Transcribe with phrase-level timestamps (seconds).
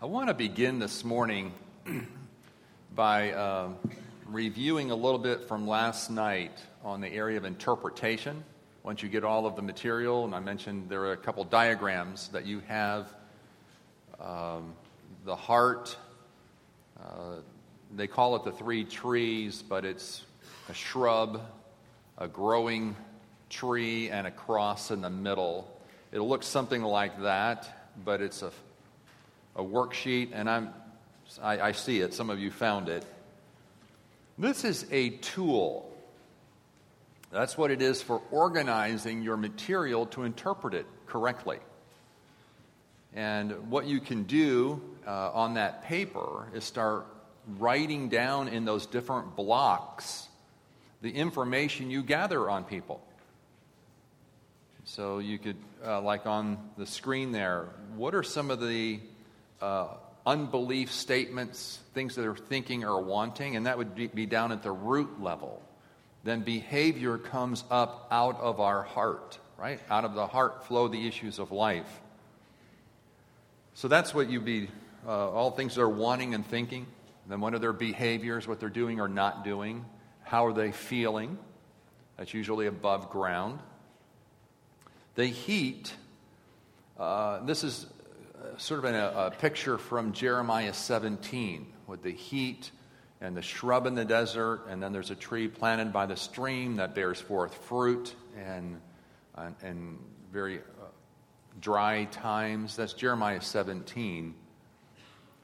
[0.00, 1.52] I want to begin this morning
[2.94, 3.70] by uh,
[4.26, 8.44] reviewing a little bit from last night on the area of interpretation.
[8.84, 12.28] Once you get all of the material, and I mentioned there are a couple diagrams
[12.28, 13.12] that you have
[14.20, 14.72] um,
[15.24, 15.96] the heart,
[17.02, 17.38] uh,
[17.96, 20.24] they call it the three trees, but it's
[20.68, 21.42] a shrub,
[22.18, 22.94] a growing
[23.50, 25.76] tree, and a cross in the middle.
[26.12, 28.52] It'll look something like that, but it's a
[29.58, 30.70] a worksheet, and I'm,
[31.42, 32.14] I, I see it.
[32.14, 33.04] Some of you found it.
[34.38, 35.92] This is a tool.
[37.32, 41.58] That's what it is for organizing your material to interpret it correctly.
[43.14, 47.06] And what you can do uh, on that paper is start
[47.58, 50.28] writing down in those different blocks
[51.02, 53.00] the information you gather on people.
[54.84, 59.00] So you could, uh, like on the screen there, what are some of the
[59.60, 59.88] uh,
[60.26, 64.70] unbelief statements, things that they're thinking or wanting, and that would be down at the
[64.70, 65.62] root level.
[66.24, 69.80] Then behavior comes up out of our heart, right?
[69.88, 72.00] Out of the heart flow the issues of life.
[73.74, 74.68] So that's what you'd be,
[75.06, 76.86] uh, all things they're wanting and thinking.
[77.28, 79.84] Then what are their behaviors, what they're doing or not doing?
[80.22, 81.38] How are they feeling?
[82.16, 83.60] That's usually above ground.
[85.14, 85.92] The heat,
[86.98, 87.86] uh, this is
[88.56, 92.70] sort of a, a picture from Jeremiah 17 with the heat
[93.20, 96.76] and the shrub in the desert, and then there's a tree planted by the stream
[96.76, 98.80] that bears forth fruit and,
[99.36, 99.98] and, and
[100.32, 100.84] very uh,
[101.60, 102.76] dry times.
[102.76, 104.34] That's Jeremiah 17.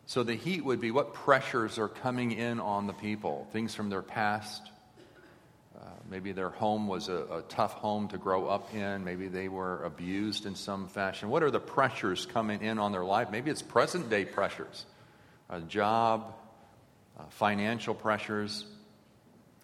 [0.07, 3.91] So the heat would be what pressures are coming in on the people, things from
[3.91, 4.71] their past,
[6.15, 9.03] maybe their home was a, a, tough home to grow up in.
[9.03, 11.29] Maybe they were abused in some fashion.
[11.29, 13.33] What are the pressures coming in on their life?
[13.33, 14.87] Maybe it's present day pressures,
[15.51, 16.33] a job,
[17.19, 18.65] uh, financial pressures.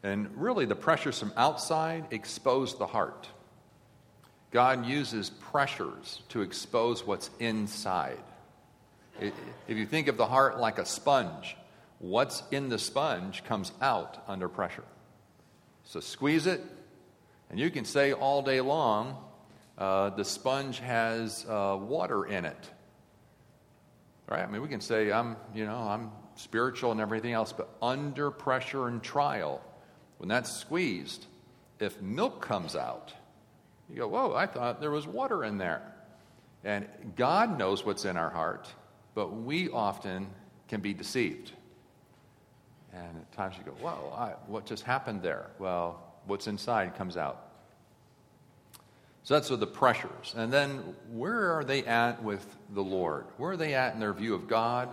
[0.03, 3.29] And really, the pressures from outside expose the heart.
[4.51, 8.19] God uses pressures to expose what's inside.
[9.21, 9.33] If
[9.69, 11.57] you think of the heart like a sponge,
[12.01, 14.83] what's in the sponge comes out under pressure.
[15.91, 16.63] So squeeze it,
[17.51, 19.17] and you can say all day long
[19.77, 22.71] uh, the sponge has uh, water in it.
[24.29, 24.41] Right?
[24.41, 28.31] I mean, we can say I'm, you know, I'm spiritual and everything else, but under
[28.31, 29.61] pressure and trial,
[30.19, 31.27] when that's squeezed,
[31.81, 33.13] if milk comes out,
[33.89, 35.83] you go, whoa, I thought there was water in there.
[36.63, 36.87] And
[37.17, 38.73] God knows what's in our heart,
[39.17, 40.29] but we often
[40.69, 41.51] can be deceived.
[42.93, 45.47] And at times you go, whoa, I, what just happened there?
[45.59, 47.47] Well, what's inside comes out.
[49.23, 50.35] So that's with the pressures.
[50.37, 53.27] And then where are they at with the Lord?
[53.37, 54.89] Where are they at in their view of God,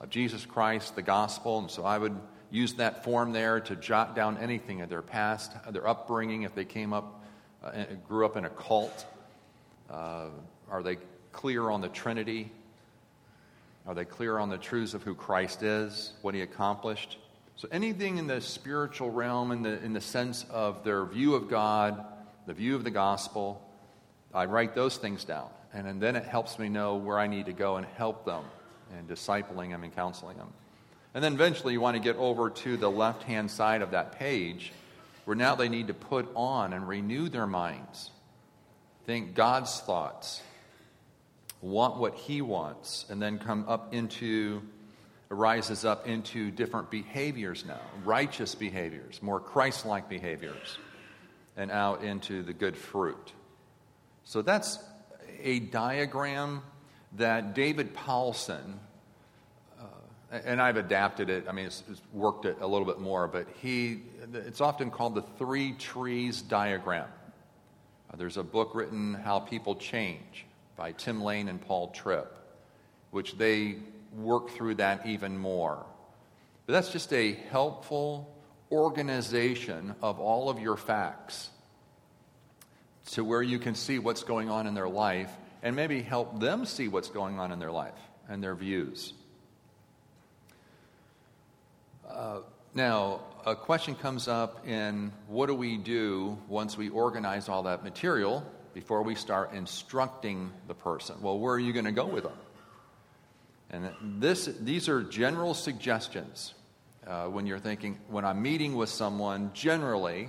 [0.00, 1.58] of Jesus Christ, the gospel?
[1.58, 2.18] And so I would
[2.50, 6.64] use that form there to jot down anything of their past, their upbringing, if they
[6.64, 7.22] came up,
[7.62, 9.06] uh, grew up in a cult.
[9.90, 10.28] Uh,
[10.70, 10.96] are they
[11.32, 12.52] clear on the Trinity?
[13.86, 17.18] Are they clear on the truths of who Christ is, what he accomplished?
[17.56, 21.48] So anything in the spiritual realm, in the, in the sense of their view of
[21.48, 22.04] God,
[22.46, 23.62] the view of the gospel,
[24.34, 25.48] I write those things down.
[25.72, 28.44] And, and then it helps me know where I need to go and help them
[28.96, 30.52] and discipling them and counseling them.
[31.14, 34.18] And then eventually you want to get over to the left hand side of that
[34.18, 34.72] page
[35.24, 38.10] where now they need to put on and renew their minds.
[39.04, 40.42] Think God's thoughts,
[41.60, 44.62] want what He wants, and then come up into
[45.34, 50.78] rises up into different behaviors now righteous behaviors, more Christ like behaviors,
[51.56, 53.32] and out into the good fruit.
[54.24, 54.78] So that's
[55.42, 56.62] a diagram
[57.16, 58.74] that David Powlison,
[59.78, 59.84] uh,
[60.44, 63.46] and I've adapted it, I mean, it's, it's, worked it a little bit more, but
[63.60, 64.00] he,
[64.32, 67.08] it's often called the three trees diagram.
[68.10, 72.34] Uh, there's a book written, How People Change, by Tim Lane and Paul Tripp,
[73.10, 73.76] which they
[74.16, 75.84] work through that even more.
[76.66, 78.34] But that's just a helpful
[78.70, 81.50] organization of all of your facts
[83.12, 85.30] to where you can see what's going on in their life
[85.62, 87.98] and maybe help them see what's going on in their life
[88.28, 89.12] and their views.
[92.08, 92.40] Uh,
[92.74, 97.84] now, a question comes up in what do we do once we organize all that
[97.84, 101.16] material before we start instructing the person?
[101.20, 102.32] Well, where are you going to go with them?
[103.72, 103.90] And
[104.20, 106.52] this, these are general suggestions
[107.06, 110.28] uh, when you're thinking, when I'm meeting with someone, generally,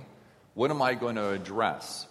[0.54, 2.06] what am I going to address?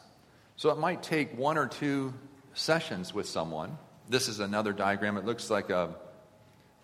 [0.57, 2.13] So it might take one or two
[2.53, 3.77] sessions with someone.
[4.07, 5.17] This is another diagram.
[5.17, 5.95] It looks like a,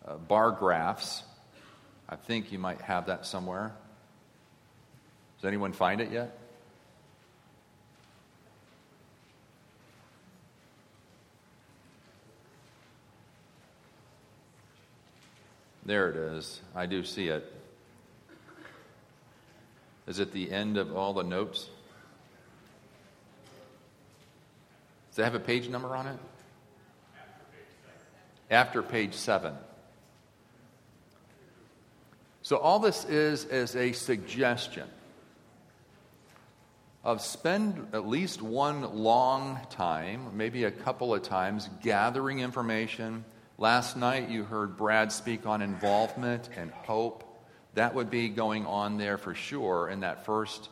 [0.06, 1.22] uh, bar graphs.
[2.08, 3.76] I think you might have that somewhere.
[5.38, 6.39] Does anyone find it yet?
[15.90, 16.62] There it is.
[16.76, 17.52] I do see it.
[20.06, 21.68] Is it the end of all the notes?
[25.10, 26.20] Does it have a page number on it?
[28.52, 29.56] After page seven.
[32.44, 34.88] So, all this is is a suggestion
[37.04, 43.26] of spend at least one long time, maybe a couple of times, gathering information
[43.60, 47.26] Last night you heard Brad speak on involvement and hope.
[47.74, 50.70] That would be going on there for sure in that first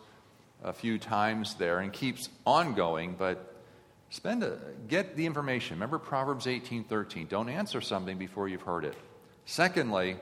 [0.64, 3.58] a few times there and keeps ongoing, but
[4.10, 4.58] spend a,
[4.88, 5.76] get the information.
[5.76, 7.28] Remember Proverbs 18:13.
[7.28, 8.96] Don't answer something before you've heard it.
[9.44, 10.16] Secondly,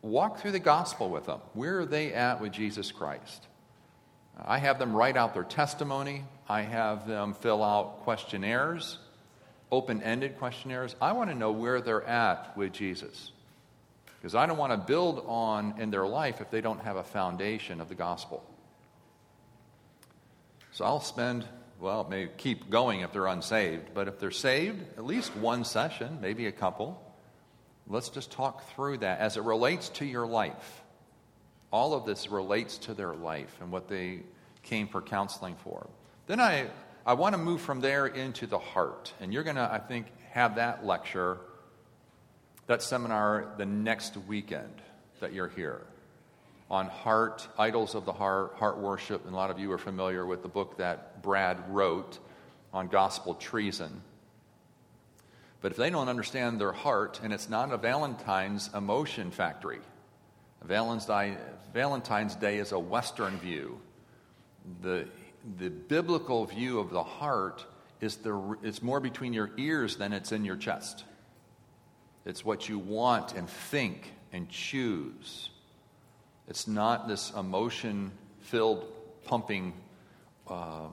[0.00, 1.40] walk through the gospel with them.
[1.52, 3.46] Where are they at with Jesus Christ?
[4.42, 6.24] I have them write out their testimony.
[6.48, 8.96] I have them fill out questionnaires
[9.70, 10.96] open ended questionnaires.
[11.00, 13.32] I want to know where they're at with Jesus.
[14.20, 17.02] Because I don't want to build on in their life if they don't have a
[17.02, 18.44] foundation of the gospel.
[20.72, 21.46] So I'll spend,
[21.80, 26.18] well, maybe keep going if they're unsaved, but if they're saved, at least one session,
[26.20, 27.02] maybe a couple.
[27.86, 30.82] Let's just talk through that as it relates to your life.
[31.72, 34.20] All of this relates to their life and what they
[34.62, 35.88] came for counseling for.
[36.26, 36.66] Then I
[37.06, 39.12] I want to move from there into the heart.
[39.20, 41.38] And you're going to, I think, have that lecture,
[42.66, 44.82] that seminar, the next weekend
[45.20, 45.82] that you're here
[46.70, 49.24] on heart, idols of the heart, heart worship.
[49.24, 52.18] And a lot of you are familiar with the book that Brad wrote
[52.72, 54.02] on gospel treason.
[55.60, 59.80] But if they don't understand their heart, and it's not a Valentine's emotion factory,
[60.62, 63.80] Valentine's Day is a Western view.
[64.80, 65.08] The
[65.58, 67.64] the biblical view of the heart
[68.00, 71.04] is the, it's more between your ears than it's in your chest.
[72.24, 75.50] It's what you want and think and choose.
[76.48, 78.84] It's not this emotion filled
[79.24, 79.72] pumping
[80.48, 80.88] uh,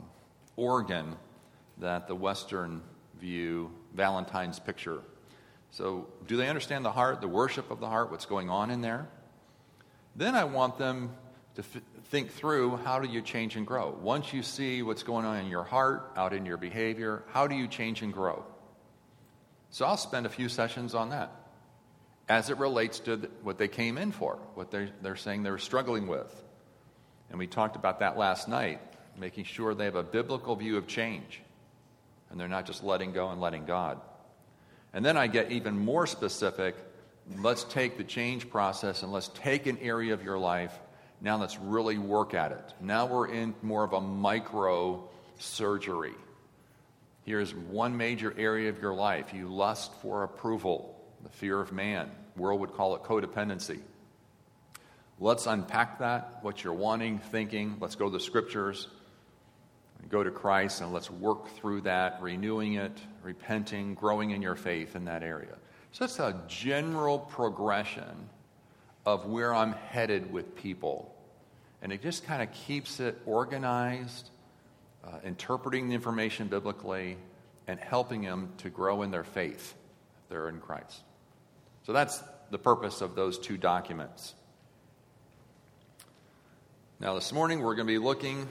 [0.56, 1.16] organ
[1.80, 2.82] that the Western
[3.20, 5.00] view, Valentine's picture.
[5.72, 8.82] So, do they understand the heart, the worship of the heart, what's going on in
[8.82, 9.08] there?
[10.16, 11.12] Then I want them
[11.58, 11.82] to f-
[12.12, 13.90] think through how do you change and grow.
[14.00, 17.56] Once you see what's going on in your heart, out in your behavior, how do
[17.56, 18.46] you change and grow?
[19.72, 21.32] So I'll spend a few sessions on that
[22.30, 26.06] as it relates to what they came in for, what they're, they're saying they're struggling
[26.08, 26.44] with.
[27.32, 28.80] And we talked about that last night,
[29.18, 31.42] making sure they have a biblical view of change
[32.30, 34.00] and they're not just letting go and letting God.
[34.94, 36.76] And then I get even more specific.
[37.40, 40.78] Let's take the change process and let's take an area of your life
[41.22, 42.74] now let's really work at it.
[42.80, 46.14] Now we're in more of a micro surgery.
[47.26, 52.10] Here's one major area of your life you lust for approval, the fear of man.
[52.36, 53.80] World would call it codependency.
[55.20, 57.78] Let's unpack that, what you're wanting, thinking.
[57.80, 58.88] Let's go to the scriptures,
[60.10, 64.96] go to Christ, and let's work through that, renewing it, repenting, growing in your faith
[64.96, 65.56] in that area.
[65.92, 68.30] So that's a general progression
[69.08, 71.17] of where I'm headed with people.
[71.82, 74.30] And it just kind of keeps it organized,
[75.04, 77.18] uh, interpreting the information biblically,
[77.68, 79.76] and helping them to grow in their faith
[80.24, 81.02] if they're in Christ.
[81.84, 84.34] So that's the purpose of those two documents.
[87.00, 88.48] Now, this morning we're going to be looking,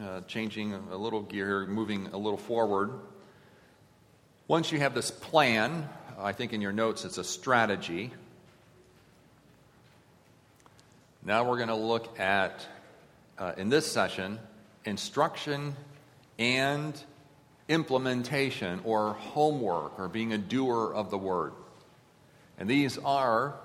[0.00, 2.92] uh, changing a little gear, moving a little forward.
[4.46, 8.12] Once you have this plan, I think in your notes it's a strategy.
[11.28, 12.66] Now we're going to look at,
[13.36, 14.38] uh, in this session,
[14.86, 15.76] instruction
[16.38, 16.98] and
[17.68, 21.52] implementation or homework or being a doer of the word.
[22.58, 23.56] And these are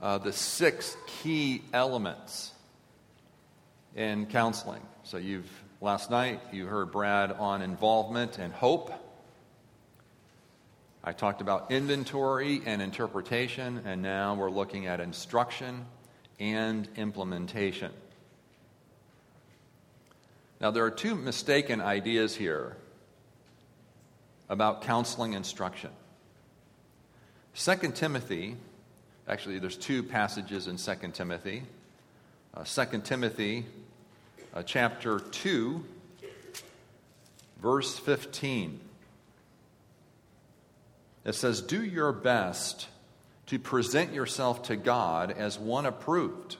[0.00, 2.50] uh, the six key elements
[3.94, 4.80] in counseling.
[5.02, 5.50] So you've
[5.82, 8.90] last night you heard Brad on involvement and hope.
[11.04, 15.84] I talked about inventory and interpretation, and now we're looking at instruction
[16.38, 17.92] and implementation.
[20.60, 22.76] Now, there are two mistaken ideas here
[24.48, 25.90] about counseling instruction.
[27.56, 28.56] 2 Timothy,
[29.26, 31.62] actually, there's two passages in 2 Timothy.
[32.54, 33.64] Uh, 2 Timothy,
[34.54, 35.84] uh, chapter 2,
[37.60, 38.78] verse 15.
[41.24, 42.88] It says, Do your best
[43.52, 46.56] to present yourself to God as one approved,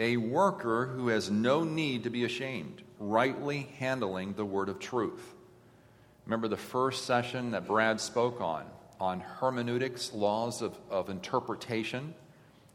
[0.00, 5.22] a worker who has no need to be ashamed, rightly handling the word of truth.
[6.26, 8.64] Remember the first session that Brad spoke on,
[8.98, 12.14] on hermeneutics, laws of, of interpretation,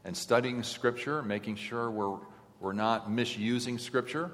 [0.06, 2.16] and studying Scripture, making sure we're,
[2.60, 4.30] we're not misusing Scripture.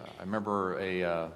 [0.00, 1.04] Uh, I remember a.
[1.04, 1.28] Uh,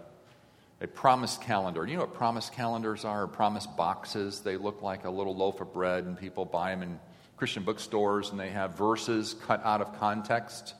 [0.81, 1.87] a promise calendar.
[1.87, 4.41] You know what promise calendars are, promise boxes?
[4.41, 7.01] They look like a little loaf of bread, and people buy them in
[7.37, 10.75] Christian bookstores, and they have verses cut out of context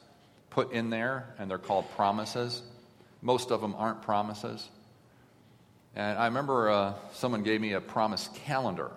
[0.51, 2.63] put in there, and they're called promises.
[3.23, 4.69] Most of them aren't promises.
[5.95, 8.91] And I remember uh, someone gave me a promise calendar.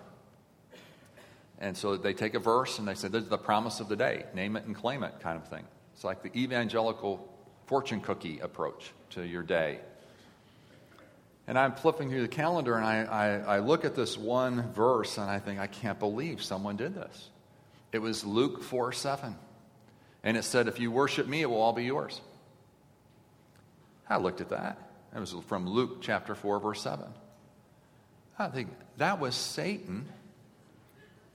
[1.60, 3.96] And so they take a verse and they say, This is the promise of the
[3.96, 4.26] day.
[4.34, 5.64] Name it and claim it, kind of thing.
[5.94, 7.32] It's like the evangelical
[7.68, 9.82] fortune cookie approach to your day.
[11.48, 15.18] And I'm flipping through the calendar and I, I, I, look at this one verse
[15.18, 17.30] and I think, I can't believe someone did this.
[17.92, 19.36] It was Luke 4 7.
[20.24, 22.22] And it said, If you worship me, it will all be yours.
[24.10, 24.78] I looked at that.
[25.16, 27.06] It was from Luke chapter 4, verse 7.
[28.38, 30.08] I think that was Satan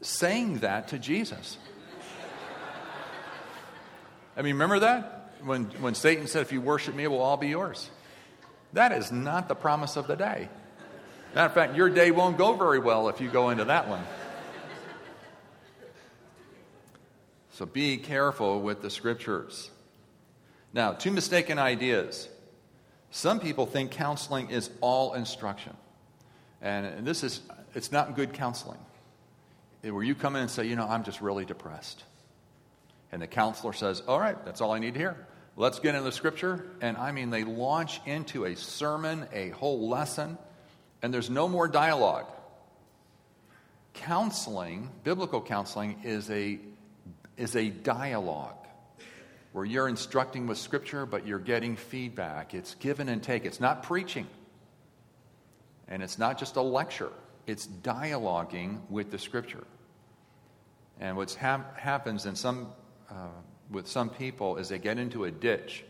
[0.01, 1.59] saying that to Jesus.
[4.37, 5.33] I mean, remember that?
[5.43, 7.91] When, when Satan said, If you worship me, it will all be yours.
[8.73, 10.49] That is not the promise of the day.
[11.35, 14.03] Matter of fact, your day won't go very well if you go into that one.
[17.53, 19.71] So be careful with the scriptures.
[20.75, 22.29] Now, two mistaken ideas.
[23.11, 25.75] Some people think counseling is all instruction.
[26.61, 27.41] And this is,
[27.75, 28.79] it's not good counseling.
[29.83, 32.03] Where you come in and say, you know, I'm just really depressed.
[33.13, 35.27] And the counselor says, all right, that's all I need to hear.
[35.59, 36.67] Let's get into the scripture.
[36.83, 40.37] And I mean, they launch into a sermon, a whole lesson,
[41.03, 42.27] and there's no more dialogue.
[43.95, 46.59] Counseling, biblical counseling, is a,
[47.39, 48.67] is a dialogue
[49.53, 52.53] where you're instructing with scripture, but you're getting feedback.
[52.53, 53.47] It's given and take.
[53.47, 54.27] It's not preaching.
[55.89, 57.13] And it's not just a lecture,
[57.47, 59.65] it's dialoguing with the scripture.
[61.01, 62.69] And what hap- happens in some
[63.09, 63.29] uh,
[63.71, 65.85] with some people is they get into a ditch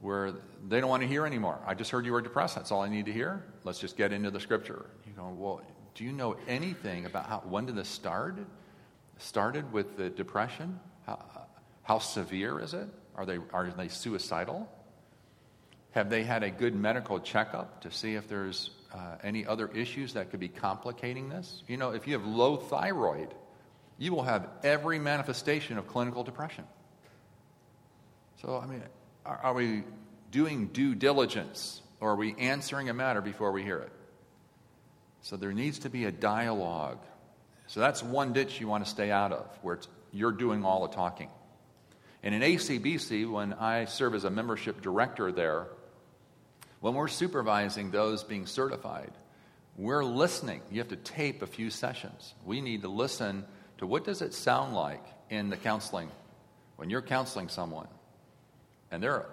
[0.00, 0.32] where
[0.68, 1.58] they don't want to hear anymore.
[1.66, 2.56] I just heard you were depressed.
[2.56, 3.42] That's all I need to hear.
[3.64, 4.86] Let's just get into the scripture.
[5.06, 5.62] You go, well,
[5.94, 8.38] do you know anything about how, when did this start?
[9.18, 10.78] Started with the depression?
[11.06, 11.24] How,
[11.82, 12.88] how severe is it?
[13.14, 14.68] Are they, are they suicidal?
[15.92, 20.12] Have they had a good medical checkup to see if there's uh, any other issues
[20.14, 21.62] that could be complicating this?
[21.68, 23.32] You know, if you have low thyroid,
[23.96, 26.64] you will have every manifestation of clinical depression.
[28.40, 28.82] So, I mean,
[29.24, 29.84] are, are we
[30.30, 33.92] doing due diligence or are we answering a matter before we hear it?
[35.22, 36.98] So, there needs to be a dialogue.
[37.66, 39.78] So, that's one ditch you want to stay out of, where
[40.12, 41.28] you're doing all the talking.
[42.22, 45.66] And in ACBC, when I serve as a membership director there,
[46.80, 49.12] when we're supervising those being certified,
[49.76, 50.60] we're listening.
[50.70, 52.34] You have to tape a few sessions.
[52.44, 53.44] We need to listen
[53.78, 56.10] to what does it sound like in the counseling
[56.76, 57.88] when you're counseling someone.
[58.90, 59.30] And there are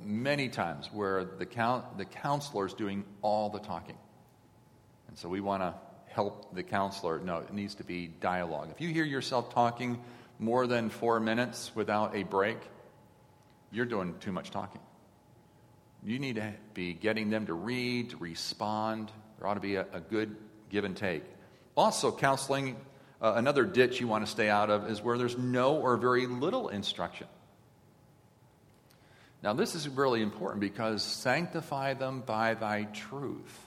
[0.00, 3.96] many times where the, count, the counselor is doing all the talking.
[5.08, 5.74] And so we want to
[6.06, 7.18] help the counselor.
[7.20, 8.70] No, it needs to be dialogue.
[8.70, 10.02] If you hear yourself talking
[10.38, 12.58] more than four minutes without a break,
[13.70, 14.80] you're doing too much talking.
[16.02, 19.10] You need to be getting them to read, to respond.
[19.38, 20.36] There ought to be a, a good
[20.70, 21.24] give and take.
[21.76, 22.76] Also, counseling,
[23.20, 26.26] uh, another ditch you want to stay out of is where there's no or very
[26.26, 27.26] little instruction.
[29.42, 33.66] Now, this is really important because sanctify them by thy truth.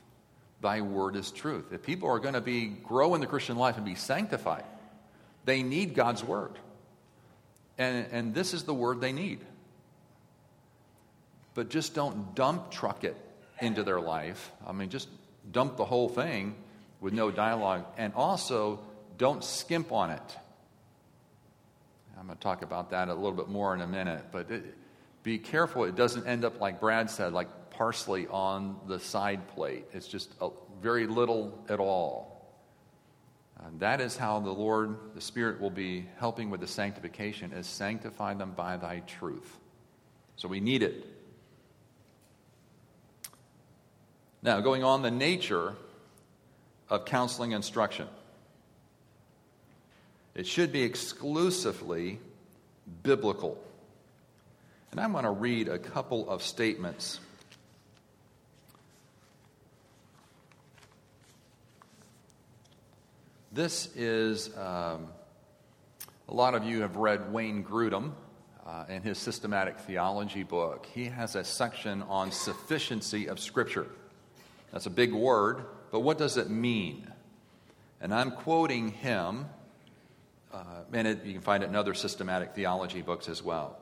[0.62, 1.72] Thy word is truth.
[1.72, 4.66] If people are going to be grow in the Christian life and be sanctified,
[5.46, 6.52] they need God's word.
[7.78, 9.40] And, and this is the word they need.
[11.54, 13.16] But just don't dump truck it
[13.62, 14.52] into their life.
[14.68, 15.08] I mean, just
[15.50, 16.56] dump the whole thing
[17.00, 17.86] with no dialogue.
[17.98, 18.82] And also,
[19.18, 20.38] don't skimp on it.
[22.20, 24.26] I'm going to talk about that a little bit more in a minute.
[24.32, 24.76] But it,
[25.24, 29.86] be careful it doesn't end up like Brad said, like parsley on the side plate.
[29.94, 30.50] It's just a,
[30.82, 32.36] very little at all.
[33.66, 37.68] And that is how the Lord, the Spirit, will be helping with the sanctification, is
[37.68, 39.58] sanctify them by thy truth.
[40.38, 41.06] So we need it.
[44.42, 45.76] Now, going on, the nature
[46.90, 48.08] of counseling instruction.
[50.34, 52.20] It should be exclusively
[53.04, 53.62] biblical.
[54.92, 57.20] And I'm going to read a couple of statements.
[63.52, 65.08] This is um,
[66.30, 68.12] A lot of you have read Wayne Grudem
[68.64, 70.86] uh, in his systematic theology book.
[70.94, 73.88] He has a section on sufficiency of Scripture.
[74.72, 77.12] That's a big word, but what does it mean?
[78.00, 79.48] And I'm quoting him,
[80.54, 83.79] uh, and it, you can find it in other systematic theology books as well.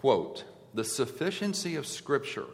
[0.00, 2.46] Quote The sufficiency of Scripture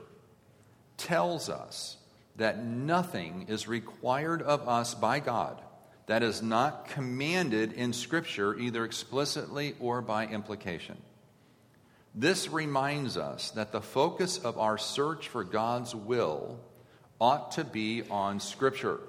[0.97, 1.97] tells us
[2.37, 5.61] that nothing is required of us by God
[6.07, 10.97] that is not commanded in Scripture, either explicitly or by implication.
[12.15, 16.61] This reminds us that the focus of our search for God's will
[17.21, 19.01] ought to be on Scripture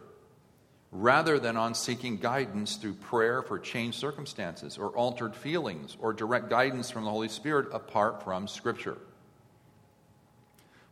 [0.92, 6.50] rather than on seeking guidance through prayer for changed circumstances or altered feelings or direct
[6.50, 8.98] guidance from the Holy Spirit apart from Scripture.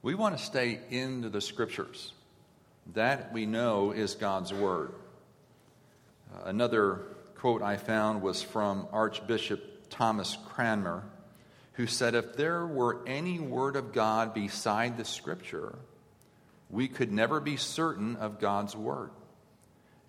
[0.01, 2.13] We want to stay into the Scriptures.
[2.93, 4.91] That we know is God's Word.
[6.31, 7.01] Uh, another
[7.35, 11.03] quote I found was from Archbishop Thomas Cranmer,
[11.73, 15.75] who said, If there were any word of God beside the Scripture,
[16.69, 19.09] we could never be certain of God's Word.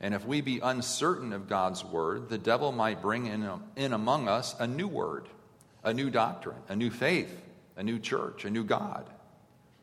[0.01, 4.29] And if we be uncertain of God's Word, the devil might bring in, in among
[4.29, 5.29] us a new word,
[5.83, 7.35] a new doctrine, a new faith,
[7.77, 9.09] a new church, a new God,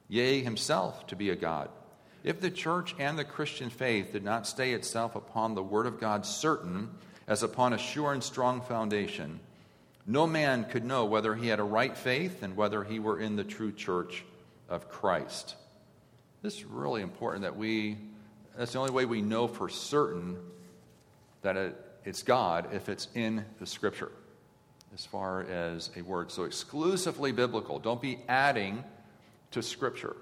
[0.07, 1.69] yea, himself to be a God.
[2.23, 5.99] If the church and the Christian faith did not stay itself upon the Word of
[5.99, 6.89] God certain,
[7.27, 9.39] as upon a sure and strong foundation,
[10.05, 13.35] no man could know whether he had a right faith and whether he were in
[13.35, 14.23] the true church
[14.69, 15.55] of Christ.
[16.41, 17.97] This is really important that we,
[18.57, 20.37] that's the only way we know for certain
[21.41, 24.11] that it, it's God if it's in the Scripture
[24.93, 26.31] as far as a word.
[26.31, 27.79] So exclusively biblical.
[27.79, 28.83] Don't be adding
[29.51, 30.15] to Scripture.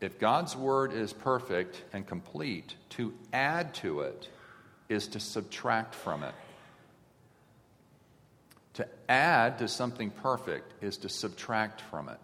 [0.00, 4.28] If God's word is perfect and complete, to add to it
[4.88, 6.34] is to subtract from it.
[8.74, 12.18] To add to something perfect is to subtract from it.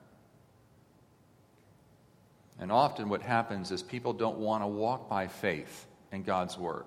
[2.59, 6.87] And often what happens is people don't want to walk by faith in God's word.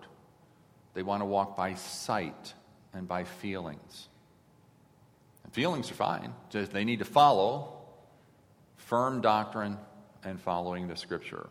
[0.93, 2.53] They want to walk by sight
[2.93, 4.10] and by feelings.
[5.43, 7.77] And feelings are fine, just they need to follow
[8.75, 9.77] firm doctrine
[10.23, 11.47] and following the scripture.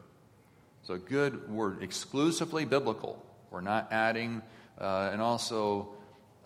[0.82, 3.24] So, good word, exclusively biblical.
[3.50, 4.42] We're not adding,
[4.78, 5.88] uh, and also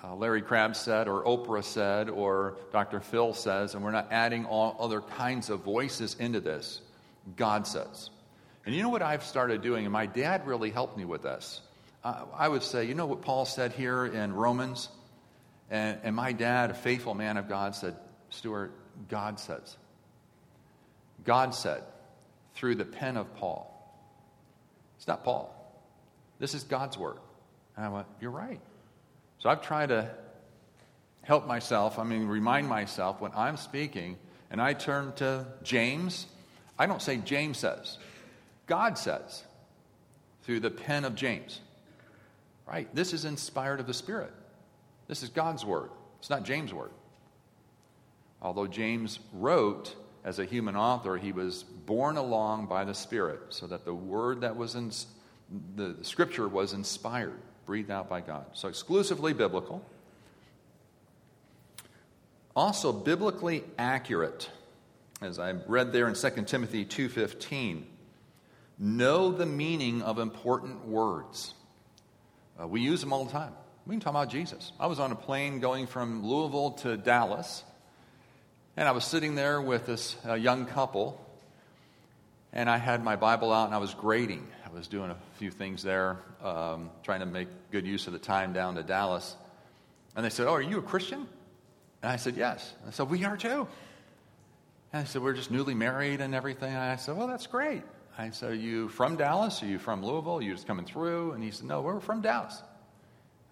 [0.02, 3.00] uh, Larry Crabb said, or Oprah said, or Dr.
[3.00, 6.80] Phil says, and we're not adding all other kinds of voices into this.
[7.36, 8.10] God says.
[8.66, 11.60] And you know what I've started doing, and my dad really helped me with this.
[12.02, 14.88] Uh, I would say, you know what Paul said here in Romans?
[15.70, 17.96] And, and my dad, a faithful man of God, said,
[18.30, 18.72] Stuart,
[19.08, 19.76] God says.
[21.24, 21.82] God said
[22.54, 23.70] through the pen of Paul.
[24.96, 25.50] It's not Paul.
[26.38, 27.18] This is God's word.
[27.76, 28.60] And I went, You're right.
[29.38, 30.10] So I've tried to
[31.22, 34.16] help myself, I mean, remind myself when I'm speaking
[34.50, 36.26] and I turn to James,
[36.78, 37.98] I don't say James says,
[38.66, 39.44] God says
[40.42, 41.60] through the pen of James.
[42.66, 42.92] Right?
[42.94, 44.32] This is inspired of the Spirit.
[45.06, 45.90] This is God's word.
[46.18, 46.90] It's not James' word.
[48.40, 53.66] Although James wrote as a human author, he was borne along by the Spirit, so
[53.66, 54.90] that the word that was in
[55.76, 58.46] the scripture was inspired, breathed out by God.
[58.54, 59.84] So exclusively biblical.
[62.56, 64.50] Also biblically accurate.
[65.24, 67.84] As I read there in 2 Timothy 2:15,
[68.78, 71.54] know the meaning of important words.
[72.60, 73.52] Uh, we use them all the time.
[73.86, 74.72] We can talk about Jesus.
[74.78, 77.64] I was on a plane going from Louisville to Dallas
[78.76, 81.20] and I was sitting there with this uh, young couple,
[82.52, 84.44] and I had my Bible out and I was grading.
[84.66, 88.18] I was doing a few things there, um, trying to make good use of the
[88.18, 89.36] time down to Dallas.
[90.16, 91.28] And they said, Oh, are you a Christian?
[92.02, 92.72] And I said, Yes.
[92.80, 93.68] And I said, We are too.
[94.94, 96.72] I said, We're just newly married and everything.
[96.72, 97.82] And I said, Well, that's great.
[98.16, 99.62] I said, Are you from Dallas?
[99.62, 100.36] Are you from Louisville?
[100.36, 101.32] Are you just coming through?
[101.32, 102.62] And he said, No, we're from Dallas.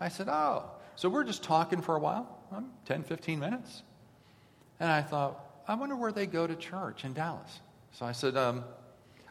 [0.01, 0.65] I said, Oh.
[0.95, 3.83] So we're just talking for a while, um, 10, 15 minutes.
[4.79, 7.61] And I thought, I wonder where they go to church in Dallas.
[7.93, 8.65] So I said, um,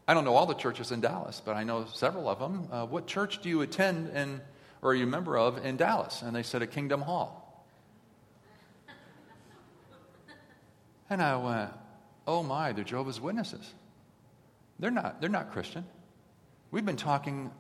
[0.07, 2.67] I don't know all the churches in Dallas, but I know several of them.
[2.71, 4.41] Uh, what church do you attend and,
[4.81, 6.23] or are you a member of in Dallas?
[6.23, 7.65] And they said, at Kingdom Hall.
[11.09, 11.71] and I went,
[12.27, 13.73] oh my, they're Jehovah's Witnesses.
[14.79, 15.85] They're not, they're not Christian.
[16.71, 17.51] We've been talking,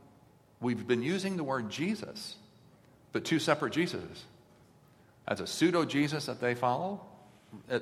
[0.59, 2.35] we've been using the word Jesus,
[3.11, 4.21] but two separate Jesuses.
[5.27, 7.01] As a pseudo Jesus that they follow,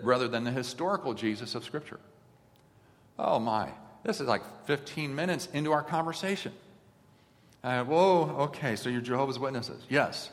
[0.01, 1.99] rather than the historical Jesus of Scripture.
[3.17, 3.69] Oh my,
[4.03, 6.51] this is like 15 minutes into our conversation.
[7.63, 9.83] Uh, whoa, okay, so you're Jehovah's Witnesses.
[9.89, 10.31] Yes.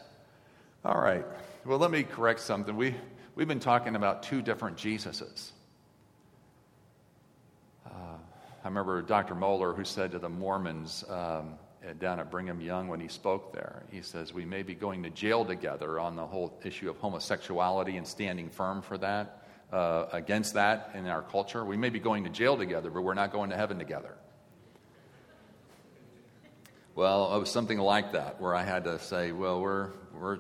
[0.84, 1.24] All right.
[1.64, 2.76] Well, let me correct something.
[2.76, 2.94] We,
[3.34, 5.50] we've been talking about two different Jesuses.
[7.96, 8.18] Uh,
[8.62, 9.34] I remember Dr.
[9.34, 11.54] Mohler, who said to the Mormons um,
[11.98, 15.10] down at Brigham Young when he spoke there, he says, We may be going to
[15.10, 20.54] jail together on the whole issue of homosexuality and standing firm for that, uh, against
[20.54, 21.64] that in our culture.
[21.64, 24.14] We may be going to jail together, but we're not going to heaven together.
[26.94, 30.38] Well, it was something like that, where I had to say, Well, we're, we're,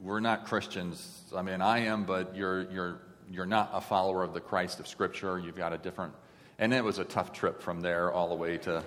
[0.00, 1.22] we're not Christians.
[1.36, 4.88] I mean, I am, but you're, you're, you're not a follower of the Christ of
[4.88, 5.38] Scripture.
[5.38, 6.14] You've got a different.
[6.58, 8.84] And it was a tough trip from there all the way to,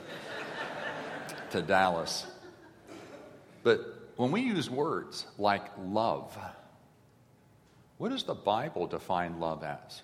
[1.51, 2.25] to Dallas.
[3.63, 6.37] But when we use words like love,
[7.97, 10.01] what does the Bible define love as?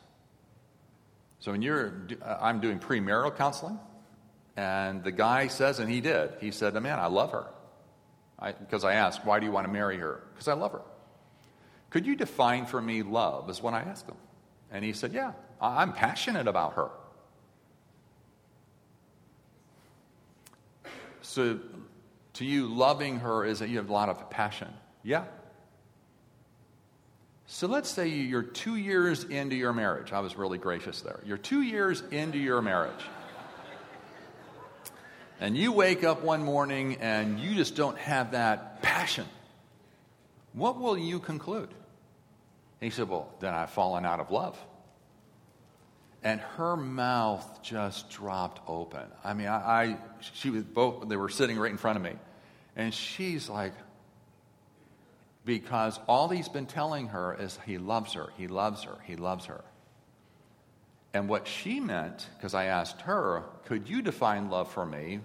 [1.40, 1.94] So when you're,
[2.26, 3.80] I'm doing premarital counseling,
[4.56, 7.48] and the guy says, and he did, he said, man, I love her.
[8.60, 10.24] because I asked, why do you want to marry her?
[10.34, 10.82] Because I love her.
[11.94, 13.52] Could you define for me love?
[13.52, 14.18] Is what I asked him.
[14.72, 16.90] And he said, Yeah, I'm passionate about her.
[21.24, 21.60] So,
[22.34, 24.70] to you, loving her is that you have a lot of passion.
[25.04, 25.26] Yeah.
[27.46, 30.12] So let's say you're two years into your marriage.
[30.12, 31.20] I was really gracious there.
[31.26, 33.04] You're two years into your marriage.
[35.40, 39.26] And you wake up one morning and you just don't have that passion.
[40.54, 41.70] What will you conclude?
[42.80, 44.58] he said, Well, then I've fallen out of love.
[46.24, 49.04] And her mouth just dropped open.
[49.24, 52.14] I mean, I, I she was both, they were sitting right in front of me.
[52.76, 53.74] And she's like,
[55.46, 59.46] because all he's been telling her is he loves her, he loves her, he loves
[59.46, 59.64] her.
[61.14, 65.20] And what she meant, because I asked her, could you define love for me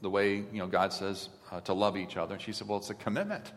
[0.00, 2.34] the way you know God says uh, to love each other?
[2.34, 3.52] And she said, well, it's a commitment.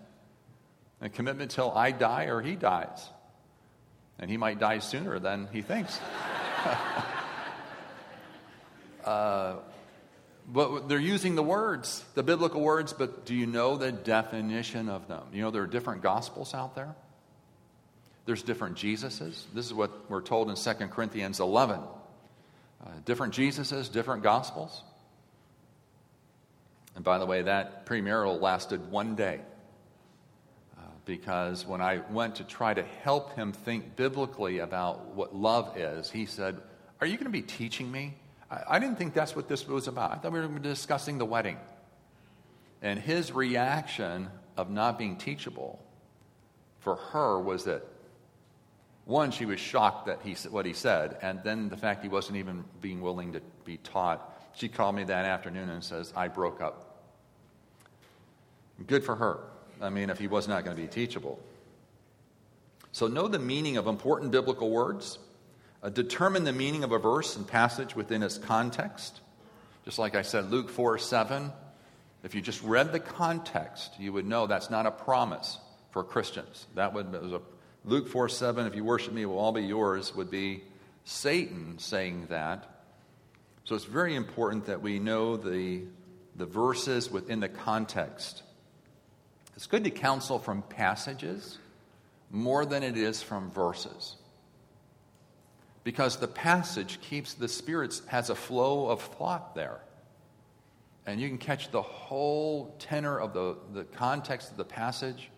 [1.02, 3.10] A commitment till I die or he dies
[4.19, 5.99] and he might die sooner than he thinks.
[9.06, 9.56] uh,
[10.52, 15.08] but they're using the words, the biblical words, but do you know the definition of
[15.08, 15.24] them?
[15.32, 16.95] You know, there are different gospels out there.
[18.26, 19.43] There's different Jesuses.
[19.54, 21.80] This is what we're told in 2 Corinthians 11.
[21.80, 24.84] Uh, different Jesuses, different gospels.
[26.95, 29.41] And by the way, that premarital lasted one day
[31.10, 36.12] because when I went to try to help him think biblically about what love is,
[36.12, 36.62] he said,
[37.02, 38.13] Are you going to be teaching me?
[38.52, 40.12] I, I didn't think that's what this was about.
[40.12, 41.58] I thought we were discussing the wedding.
[42.84, 45.82] And his reaction of not being teachable
[46.80, 47.84] for her was that
[49.06, 52.38] one, she was shocked that he what he said, and then the fact he wasn't
[52.38, 54.52] even being willing to be taught.
[54.54, 57.02] She called me that afternoon and says, "I broke up."
[58.86, 59.39] Good for her.
[59.81, 61.39] I mean, if he was not going to be teachable.
[62.91, 65.19] So, know the meaning of important biblical words,
[65.83, 69.21] uh, determine the meaning of a verse and passage within its context.
[69.85, 71.51] Just like I said, Luke 4 7,
[72.23, 75.57] if you just read the context, you would know that's not a promise
[75.91, 76.67] for Christians.
[76.75, 77.41] That would was a
[77.85, 80.63] Luke 4 7, if you worship me, it will all be yours, would be
[81.05, 82.65] Satan saying that.
[83.63, 85.83] So it's very important that we know the,
[86.35, 88.43] the verses within the context.
[89.60, 91.58] It's good to counsel from passages
[92.32, 94.15] more than it is from verses.
[95.84, 99.82] Because the passage keeps the Spirit has a flow of thought there.
[101.06, 105.30] And you can catch the whole tenor of the, the context of the passage.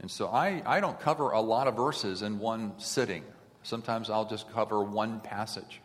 [0.00, 3.22] And so I, I don't cover a lot of verses in one sitting.
[3.62, 5.80] Sometimes I'll just cover one passage.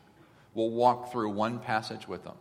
[0.56, 2.38] We'll walk through one passage with them.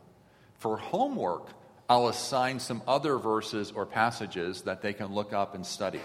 [0.54, 1.50] For homework,
[1.88, 6.00] I'll assign some other verses or passages that they can look up and study.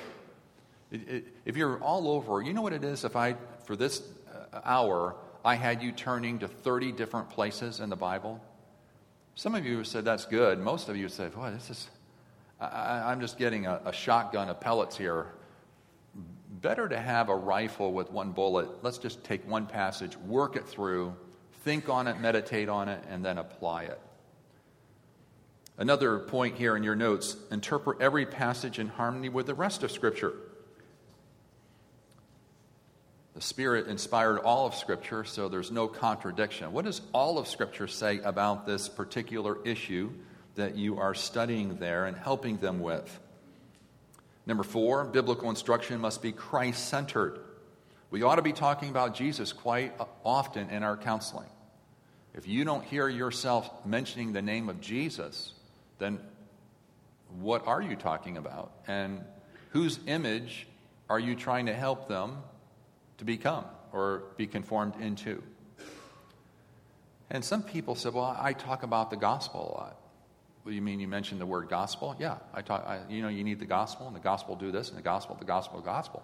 [0.91, 4.03] It, it, if you're all over, you know what it is if I, for this
[4.53, 8.39] uh, hour, I had you turning to 30 different places in the Bible?
[9.33, 10.59] Some of you said that's good.
[10.59, 11.89] Most of you said, boy, this is,
[12.59, 15.27] I, am just getting a, a shotgun of pellets here.
[16.61, 18.83] Better to have a rifle with one bullet.
[18.83, 21.15] Let's just take one passage, work it through,
[21.63, 23.99] think on it, meditate on it, and then apply it.
[25.81, 29.91] Another point here in your notes interpret every passage in harmony with the rest of
[29.91, 30.33] Scripture.
[33.33, 36.71] The Spirit inspired all of Scripture, so there's no contradiction.
[36.71, 40.11] What does all of Scripture say about this particular issue
[40.53, 43.19] that you are studying there and helping them with?
[44.45, 47.39] Number four, biblical instruction must be Christ centered.
[48.11, 51.49] We ought to be talking about Jesus quite often in our counseling.
[52.35, 55.53] If you don't hear yourself mentioning the name of Jesus,
[56.01, 56.19] then
[57.39, 58.71] what are you talking about?
[58.87, 59.23] And
[59.69, 60.67] whose image
[61.09, 62.37] are you trying to help them
[63.19, 65.41] to become or be conformed into?
[67.29, 69.97] And some people said, Well, I talk about the gospel a lot.
[70.65, 72.15] Well, you mean you mentioned the word gospel?
[72.19, 74.89] Yeah, I talk, I, you know, you need the gospel, and the gospel do this,
[74.89, 76.23] and the gospel, the gospel, the gospel.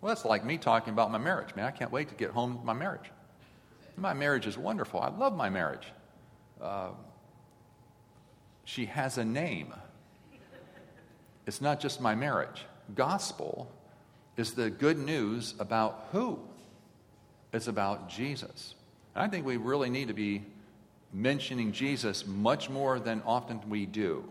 [0.00, 1.54] Well, that's like me talking about my marriage.
[1.54, 3.10] Man, I can't wait to get home to my marriage.
[3.96, 5.00] My marriage is wonderful.
[5.00, 5.86] I love my marriage.
[6.60, 6.90] Uh,
[8.66, 9.72] she has a name.
[11.46, 12.66] It's not just my marriage.
[12.94, 13.70] Gospel
[14.36, 16.40] is the good news about who?
[17.52, 18.74] It's about Jesus.
[19.14, 20.42] And I think we really need to be
[21.12, 24.24] mentioning Jesus much more than often we do.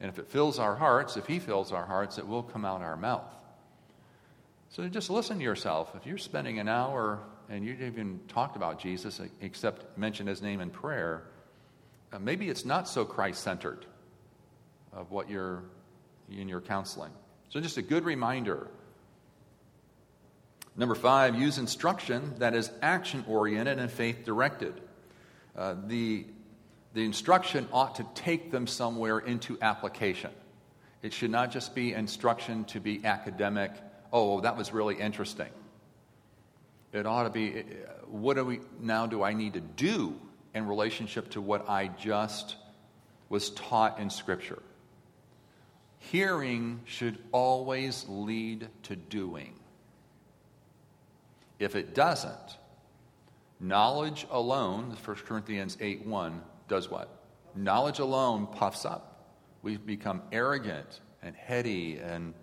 [0.00, 2.82] And if it fills our hearts, if He fills our hearts, it will come out
[2.82, 3.32] our mouth.
[4.68, 5.94] So just listen to yourself.
[5.94, 10.42] If you're spending an hour and you have even talked about Jesus except mentioned His
[10.42, 11.22] name in prayer,
[12.18, 13.86] maybe it's not so Christ centered
[14.92, 15.62] of what you're
[16.30, 17.10] in your counseling.
[17.48, 18.68] So just a good reminder.
[20.76, 24.80] Number five, use instruction that is action oriented and faith directed.
[25.56, 26.26] Uh, the,
[26.94, 30.30] the instruction ought to take them somewhere into application.
[31.02, 33.70] It should not just be instruction to be academic.
[34.12, 35.50] Oh, that was really interesting.
[36.92, 37.64] It ought to be
[38.06, 40.14] what do we now do I need to do
[40.54, 42.56] in relationship to what I just
[43.28, 44.62] was taught in Scripture?
[45.98, 49.54] Hearing should always lead to doing.
[51.58, 52.58] If it doesn't,
[53.58, 57.08] knowledge alone, 1 Corinthians 8 1, does what?
[57.54, 59.30] Knowledge alone puffs up.
[59.62, 62.34] We become arrogant and heady, and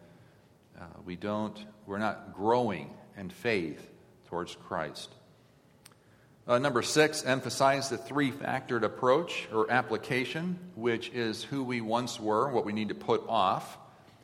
[0.80, 3.92] uh, we don't, we're not growing in faith
[4.28, 5.10] towards Christ.
[6.48, 12.20] Uh, number six, emphasize the three factored approach or application, which is who we once
[12.20, 13.78] were, what we need to put off,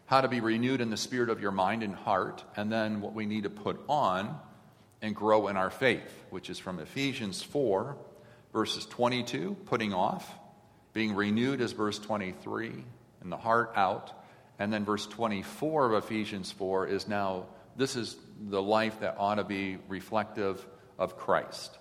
[0.08, 3.14] how to be renewed in the spirit of your mind and heart, and then what
[3.14, 4.36] we need to put on
[5.00, 7.96] and grow in our faith, which is from Ephesians 4,
[8.52, 10.28] verses 22, putting off,
[10.94, 12.72] being renewed is verse 23,
[13.22, 14.12] and the heart out.
[14.58, 18.18] And then verse 24 of Ephesians 4 is now, this is
[18.50, 20.66] the life that ought to be reflective
[20.98, 21.78] of Christ.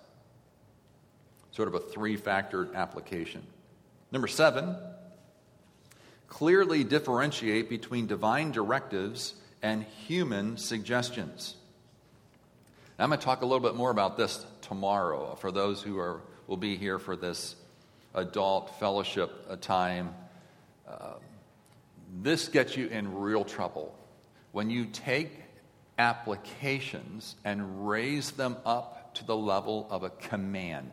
[1.57, 3.43] Sort of a three factored application.
[4.13, 4.77] Number seven,
[6.29, 11.55] clearly differentiate between divine directives and human suggestions.
[12.99, 15.99] Now, I'm going to talk a little bit more about this tomorrow for those who
[15.99, 17.57] are, will be here for this
[18.15, 20.15] adult fellowship time.
[20.87, 21.15] Uh,
[22.23, 23.97] this gets you in real trouble.
[24.53, 25.33] When you take
[25.99, 30.93] applications and raise them up to the level of a command.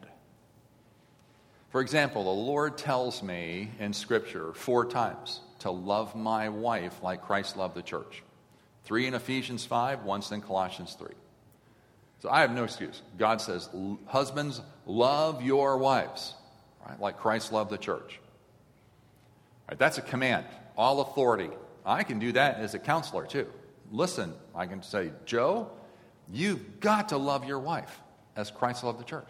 [1.74, 7.24] For example, the Lord tells me in Scripture four times to love my wife like
[7.24, 8.22] Christ loved the church.
[8.84, 11.08] Three in Ephesians 5, once in Colossians 3.
[12.22, 13.02] So I have no excuse.
[13.18, 13.70] God says,
[14.06, 16.36] Husbands, love your wives,
[16.88, 17.00] right?
[17.02, 18.20] like Christ loved the church.
[19.68, 20.46] Right, that's a command,
[20.78, 21.50] all authority.
[21.84, 23.48] I can do that as a counselor too.
[23.92, 25.72] Listen, I can say, Joe,
[26.32, 28.00] you've got to love your wife
[28.36, 29.30] as Christ loved the church.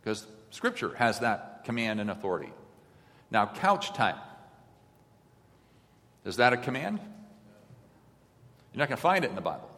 [0.00, 2.52] Because Scripture has that command and authority.
[3.30, 4.16] Now, couch time.
[6.24, 7.00] Is that a command?
[8.72, 9.70] You're not going to find it in the Bible.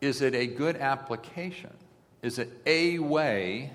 [0.00, 1.70] Is it a good application?
[2.22, 3.72] Is it a way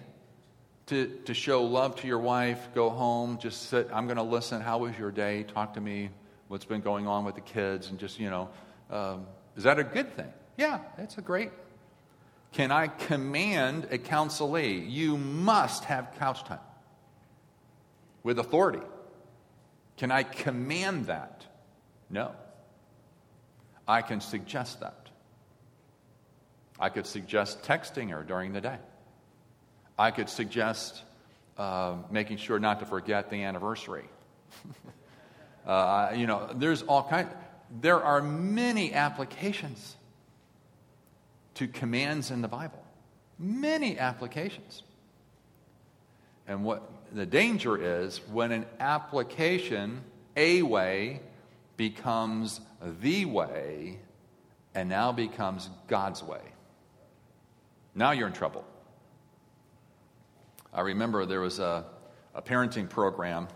[0.88, 2.69] to, to show love to your wife?
[2.73, 3.89] Go home, just sit.
[3.93, 4.62] I'm going to listen.
[4.62, 5.43] How was your day?
[5.43, 6.10] Talk to me.
[6.47, 7.89] What's been going on with the kids?
[7.89, 8.49] And just, you know,
[8.91, 9.25] um,
[9.56, 10.32] is that a good thing?
[10.58, 11.51] Yeah, it's a great
[12.55, 14.89] can I command a counselee?
[14.89, 16.61] You must have couch time
[18.23, 18.79] with authority.
[19.97, 21.45] Can I command that?
[22.09, 22.31] No.
[23.85, 25.09] I can suggest that.
[26.79, 28.77] I could suggest texting her during the day.
[29.99, 31.03] I could suggest
[31.57, 34.05] uh, making sure not to forget the anniversary.
[35.65, 37.27] uh, you know, there's all kind.
[37.81, 39.97] There are many applications
[41.55, 42.83] to commands in the Bible.
[43.39, 44.83] Many applications.
[46.47, 50.01] And what the danger is when an application,
[50.35, 51.21] a way,
[51.77, 52.61] becomes
[53.01, 53.99] the way
[54.73, 56.41] and now becomes God's way.
[57.95, 58.65] Now you're in trouble.
[60.73, 61.85] I remember there was a,
[62.33, 63.47] a parenting program.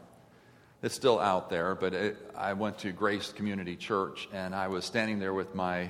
[0.82, 4.86] It's still out there, but it, I went to Grace Community Church and I was
[4.86, 5.90] standing there with my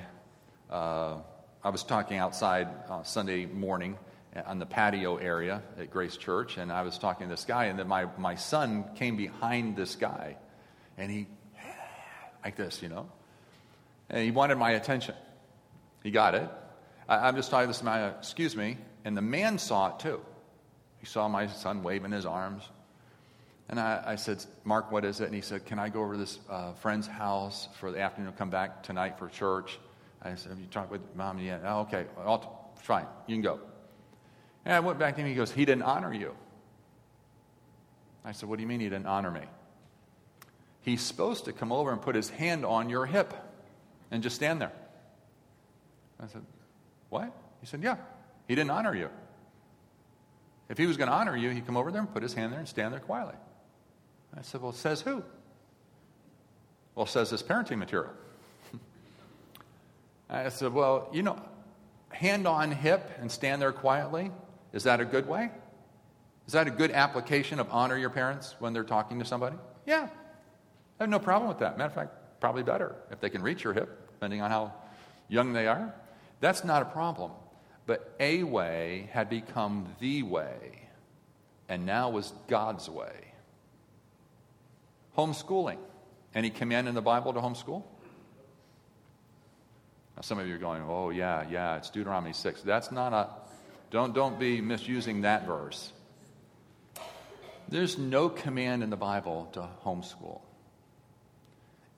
[0.71, 1.17] uh,
[1.61, 3.97] I was talking outside uh, Sunday morning
[4.45, 7.77] on the patio area at Grace Church, and I was talking to this guy, and
[7.77, 10.37] then my, my son came behind this guy,
[10.97, 11.27] and he,
[12.45, 13.09] like this, you know.
[14.09, 15.15] And he wanted my attention.
[16.01, 16.49] He got it.
[17.09, 18.77] I, am just talking to this man, excuse me.
[19.03, 20.21] And the man saw it too.
[20.99, 22.63] He saw my son waving his arms.
[23.67, 25.25] And I, I said, Mark, what is it?
[25.25, 28.31] And he said, Can I go over to this uh, friend's house for the afternoon,
[28.37, 29.77] come back tonight for church?
[30.21, 31.61] I said, Have you talked with mom yet?
[31.65, 33.59] Oh, okay, I'll, fine, you can go.
[34.65, 36.35] And I went back to him, he goes, He didn't honor you.
[38.25, 39.41] I said, What do you mean he didn't honor me?
[40.81, 43.33] He's supposed to come over and put his hand on your hip
[44.11, 44.71] and just stand there.
[46.19, 46.41] I said,
[47.09, 47.31] What?
[47.61, 47.97] He said, Yeah,
[48.47, 49.09] he didn't honor you.
[50.67, 52.51] If he was going to honor you, he'd come over there and put his hand
[52.53, 53.35] there and stand there quietly.
[54.37, 55.23] I said, Well, says who?
[56.95, 58.11] Well, says this parenting material.
[60.29, 61.41] I said, Well, you know,
[62.09, 64.31] hand on hip and stand there quietly,
[64.73, 65.51] is that a good way?
[66.47, 69.55] Is that a good application of honor your parents when they're talking to somebody?
[69.85, 70.09] Yeah.
[70.99, 71.77] I have no problem with that.
[71.77, 74.73] Matter of fact, probably better if they can reach your hip, depending on how
[75.27, 75.93] young they are.
[76.39, 77.31] That's not a problem.
[77.85, 80.87] But a way had become the way,
[81.67, 83.33] and now was God's way.
[85.17, 85.77] Homeschooling.
[86.35, 87.83] Any command in the Bible to homeschool?
[90.19, 92.63] Now, some of you are going, oh, yeah, yeah, it's Deuteronomy 6.
[92.63, 93.29] That's not a,
[93.89, 95.93] don't, don't be misusing that verse.
[97.69, 100.41] There's no command in the Bible to homeschool.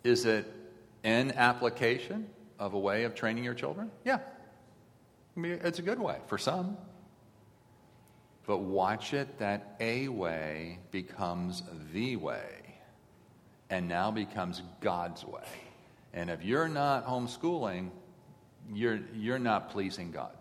[0.03, 0.45] Is it
[1.03, 2.27] an application
[2.59, 3.89] of a way of training your children?
[4.05, 4.19] Yeah.
[5.35, 6.77] I mean, it's a good way for some.
[8.45, 12.75] But watch it that a way becomes the way
[13.71, 15.41] and now becomes God's way.
[16.13, 17.89] And if you're not homeschooling,
[18.73, 20.31] you're, you're not pleasing God.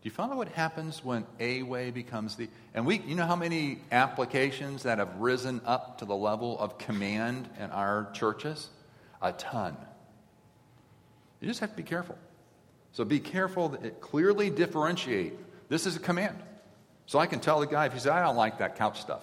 [0.00, 3.34] Do you follow what happens when a way becomes the and we you know how
[3.34, 8.68] many applications that have risen up to the level of command in our churches?
[9.20, 9.76] A ton.
[11.40, 12.16] You just have to be careful.
[12.92, 15.34] So be careful that clearly differentiate.
[15.68, 16.38] This is a command.
[17.06, 19.22] So I can tell the guy if he says, I don't like that couch stuff.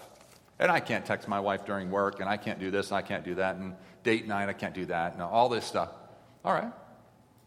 [0.60, 3.02] And I can't text my wife during work, and I can't do this, and I
[3.02, 5.90] can't do that, and date night, I can't do that, and all this stuff.
[6.44, 6.72] All right.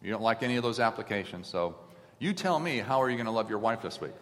[0.03, 1.77] You don't like any of those applications, so
[2.19, 4.13] you tell me, how are you going to love your wife this week?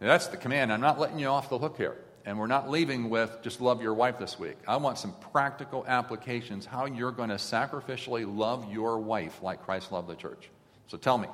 [0.00, 0.72] that's the command.
[0.72, 1.98] I'm not letting you off the hook here.
[2.24, 4.56] And we're not leaving with just love your wife this week.
[4.68, 9.90] I want some practical applications how you're going to sacrificially love your wife like Christ
[9.90, 10.50] loved the church.
[10.86, 11.28] So tell me.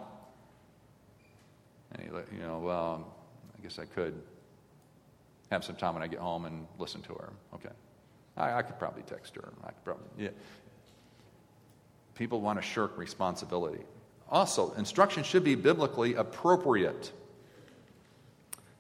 [1.93, 3.15] And he, you know, well,
[3.57, 4.21] I guess I could
[5.51, 7.33] have some time when I get home and listen to her.
[7.55, 7.75] Okay.
[8.37, 9.53] I, I could probably text her.
[9.65, 10.31] I could probably, yeah.
[12.17, 13.85] People want to shirk responsibility.
[14.29, 17.13] Also, instruction should be biblically appropriate.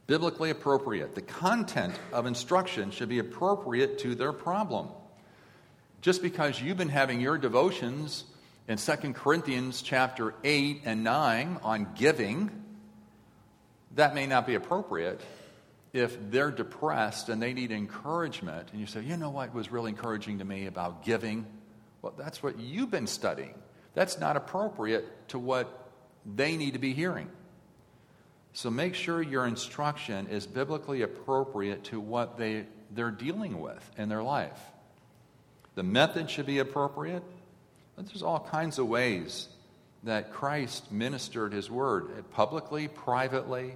[0.06, 1.14] Biblically appropriate.
[1.14, 4.88] The content of instruction should be appropriate to their problem.
[6.00, 8.24] Just because you've been having your devotions
[8.68, 12.50] in 2 Corinthians chapter 8 and 9 on giving,
[13.94, 15.20] that may not be appropriate
[15.92, 18.68] if they're depressed and they need encouragement.
[18.72, 21.46] And you say, you know what was really encouraging to me about giving?
[22.06, 23.54] Well, that's what you've been studying.
[23.94, 25.90] That's not appropriate to what
[26.24, 27.28] they need to be hearing.
[28.52, 34.08] So make sure your instruction is biblically appropriate to what they, they're dealing with in
[34.08, 34.60] their life.
[35.74, 37.24] The method should be appropriate.
[37.96, 39.48] There's all kinds of ways
[40.04, 43.74] that Christ ministered his word publicly, privately,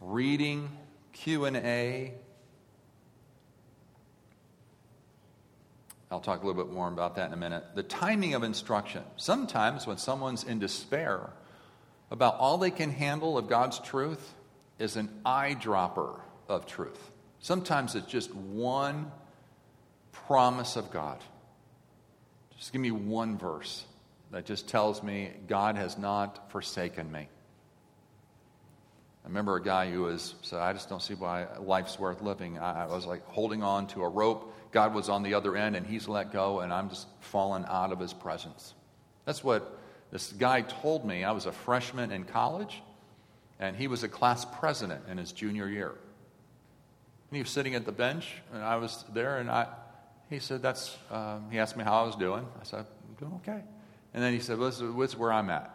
[0.00, 0.70] reading,
[1.12, 2.14] Q&A,
[6.12, 7.64] I'll talk a little bit more about that in a minute.
[7.74, 9.02] The timing of instruction.
[9.16, 11.30] Sometimes when someone's in despair
[12.10, 14.34] about all they can handle of God's truth
[14.78, 16.20] is an eyedropper
[16.50, 17.10] of truth.
[17.40, 19.10] Sometimes it's just one
[20.12, 21.18] promise of God.
[22.58, 23.86] Just give me one verse
[24.32, 27.26] that just tells me God has not forsaken me.
[29.24, 32.58] I remember a guy who was said, I just don't see why life's worth living.
[32.58, 35.76] I, I was like holding on to a rope God was on the other end
[35.76, 38.74] and he's let go, and I'm just fallen out of his presence.
[39.24, 39.78] That's what
[40.10, 41.24] this guy told me.
[41.24, 42.82] I was a freshman in college,
[43.60, 45.88] and he was a class president in his junior year.
[45.88, 49.68] And he was sitting at the bench, and I was there, and I,
[50.28, 52.46] he said, That's, um, he asked me how I was doing.
[52.60, 53.62] I said, I'm doing okay.
[54.14, 54.80] And then he said, well, this,
[55.12, 55.70] is, where I'm at.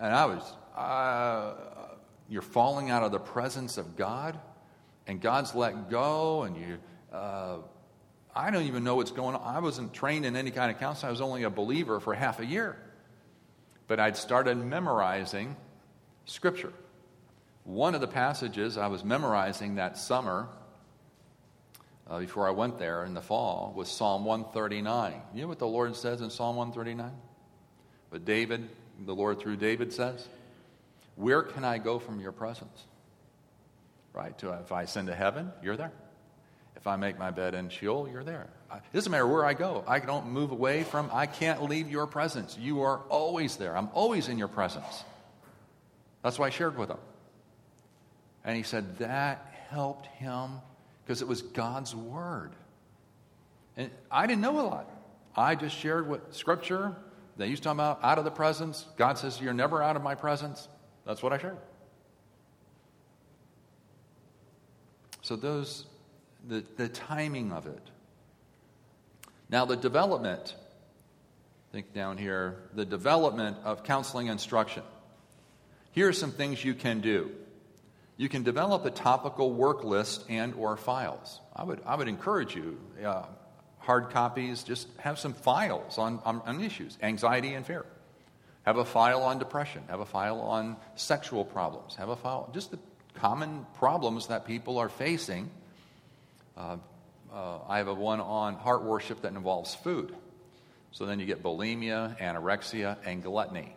[0.00, 0.42] And I was,
[0.76, 1.52] uh,
[2.28, 4.38] you're falling out of the presence of God,
[5.06, 6.78] and God's let go, and you,
[7.12, 7.58] uh,
[8.34, 9.42] I don't even know what's going on.
[9.42, 11.08] I wasn't trained in any kind of counseling.
[11.08, 12.76] I was only a believer for half a year.
[13.88, 15.56] But I'd started memorizing
[16.26, 16.72] Scripture.
[17.64, 20.48] One of the passages I was memorizing that summer
[22.08, 25.20] uh, before I went there in the fall was Psalm 139.
[25.34, 27.12] You know what the Lord says in Psalm 139?
[28.10, 28.68] But David,
[29.04, 30.28] the Lord through David says,
[31.16, 32.84] Where can I go from your presence?
[34.12, 34.36] Right?
[34.38, 35.92] To, if I ascend to heaven, you're there.
[36.80, 38.48] If I make my bed in Sheol, you're there.
[38.72, 39.84] It doesn't matter where I go.
[39.86, 42.56] I don't move away from, I can't leave your presence.
[42.58, 43.76] You are always there.
[43.76, 45.04] I'm always in your presence.
[46.22, 46.98] That's why I shared with him.
[48.44, 50.52] And he said that helped him
[51.04, 52.52] because it was God's word.
[53.76, 54.90] And I didn't know a lot.
[55.36, 56.96] I just shared what scripture
[57.36, 58.86] that he's talking about out of the presence.
[58.96, 60.68] God says, You're never out of my presence.
[61.04, 61.58] That's what I shared.
[65.22, 65.86] So those
[66.46, 67.82] the, the timing of it.
[69.48, 70.54] Now the development,
[71.72, 74.82] think down here, the development of counseling instruction.
[75.92, 77.30] Here are some things you can do.
[78.16, 81.40] You can develop a topical work list and or files.
[81.56, 83.24] I would, I would encourage you, uh,
[83.78, 87.86] hard copies, just have some files on, on, on issues, anxiety and fear.
[88.64, 89.82] Have a file on depression.
[89.88, 91.96] Have a file on sexual problems.
[91.96, 92.78] Have a file, just the
[93.14, 95.50] common problems that people are facing.
[96.60, 96.76] Uh,
[97.32, 100.14] uh, I have a one on heart worship that involves food.
[100.90, 103.74] So then you get bulimia, anorexia, and gluttony.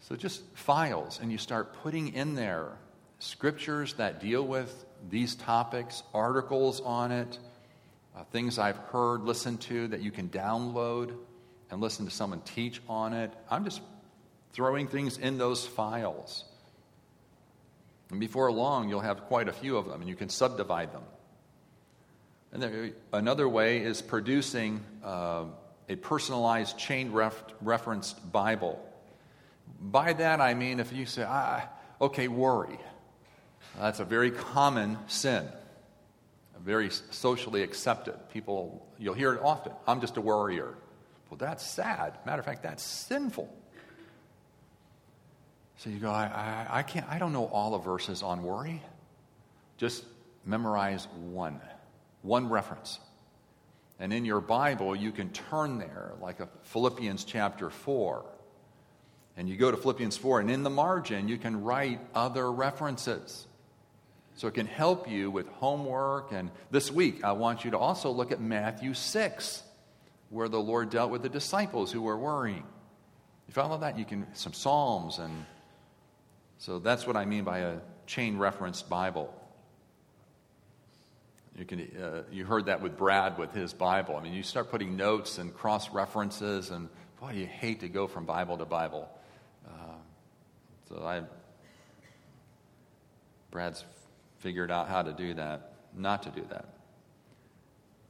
[0.00, 2.76] So just files, and you start putting in there
[3.18, 7.38] scriptures that deal with these topics, articles on it,
[8.14, 11.16] uh, things I've heard, listened to that you can download
[11.70, 13.32] and listen to someone teach on it.
[13.50, 13.80] I'm just
[14.52, 16.44] throwing things in those files.
[18.10, 21.02] And before long, you'll have quite a few of them, and you can subdivide them.
[22.54, 25.46] And there, another way is producing uh,
[25.88, 28.80] a personalized chain ref- referenced Bible.
[29.80, 31.68] By that, I mean if you say, ah,
[32.00, 32.78] okay, worry.
[33.78, 35.48] That's a very common sin,
[36.60, 38.14] very socially accepted.
[38.32, 39.72] People, you'll hear it often.
[39.88, 40.74] I'm just a worrier.
[41.28, 42.18] Well, that's sad.
[42.24, 43.52] Matter of fact, that's sinful.
[45.78, 46.26] So you go, I,
[46.70, 48.80] I, I can't, I don't know all the verses on worry.
[49.76, 50.04] Just
[50.46, 51.60] memorize one,
[52.24, 52.98] one reference.
[54.00, 58.24] And in your Bible, you can turn there, like a Philippians chapter 4.
[59.36, 63.46] And you go to Philippians 4, and in the margin, you can write other references.
[64.36, 66.32] So it can help you with homework.
[66.32, 69.62] And this week, I want you to also look at Matthew 6,
[70.30, 72.64] where the Lord dealt with the disciples who were worrying.
[73.46, 73.98] You follow that?
[73.98, 75.18] You can, some Psalms.
[75.18, 75.44] And
[76.58, 79.32] so that's what I mean by a chain referenced Bible.
[81.56, 84.16] You, can, uh, you heard that with Brad with his Bible.
[84.16, 86.88] I mean, you start putting notes and cross references, and
[87.20, 89.08] boy, you hate to go from Bible to Bible.
[89.66, 89.70] Uh,
[90.88, 91.22] so I,
[93.52, 93.84] Brad's
[94.38, 96.74] figured out how to do that, not to do that.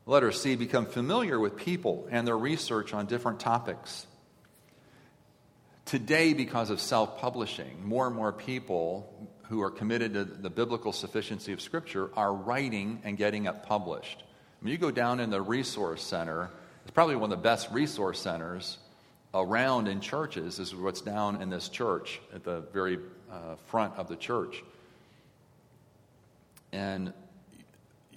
[0.07, 4.07] Letter C, become familiar with people and their research on different topics.
[5.84, 10.92] Today, because of self publishing, more and more people who are committed to the biblical
[10.92, 14.22] sufficiency of Scripture are writing and getting it published.
[14.61, 16.51] When you go down in the resource center,
[16.82, 18.78] it's probably one of the best resource centers
[19.32, 22.99] around in churches, is what's down in this church at the very
[23.30, 24.62] uh, front of the church
[26.74, 27.12] and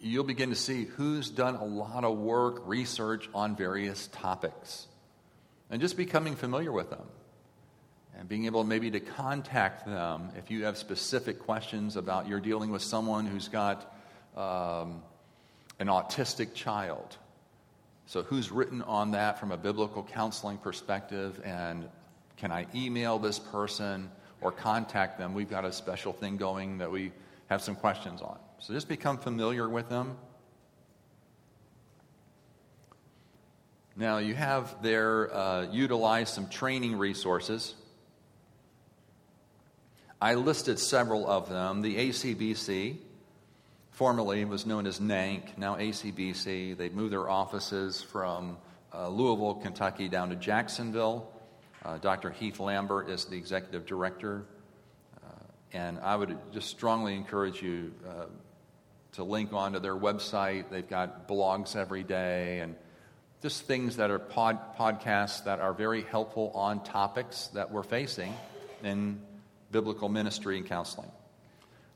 [0.01, 4.88] you'll begin to see who's done a lot of work, research on various topics.
[5.69, 7.05] And just becoming familiar with them.
[8.18, 12.72] And being able maybe to contact them if you have specific questions about you're dealing
[12.72, 13.93] with someone who's got
[14.36, 15.03] um,
[15.80, 17.18] an autistic child.
[18.07, 21.39] So, who's written on that from a biblical counseling perspective?
[21.43, 21.88] And
[22.38, 24.09] can I email this person
[24.41, 25.34] or contact them?
[25.34, 27.11] We've got a special thing going that we
[27.47, 28.38] have some questions on.
[28.59, 30.18] So just become familiar with them.
[33.95, 37.74] Now, you have there uh, utilized some training resources.
[40.20, 41.84] I listed several of them.
[41.84, 42.97] The ACBC,
[43.91, 46.76] formerly was known as NANC, now ACBC.
[46.76, 48.57] They moved their offices from
[48.91, 51.32] uh, Louisville, Kentucky, down to Jacksonville.
[51.86, 52.32] Uh, Dr.
[52.32, 54.43] Heath Lambert is the executive director.
[55.24, 55.30] Uh,
[55.74, 58.26] and I would just strongly encourage you uh,
[59.13, 60.72] to link onto their website.
[60.72, 62.76] They've got blogs every day and
[63.43, 68.34] just things that are pod, podcasts that are very helpful on topics that we're facing
[68.84, 69.22] in
[69.72, 71.11] biblical ministry and counseling.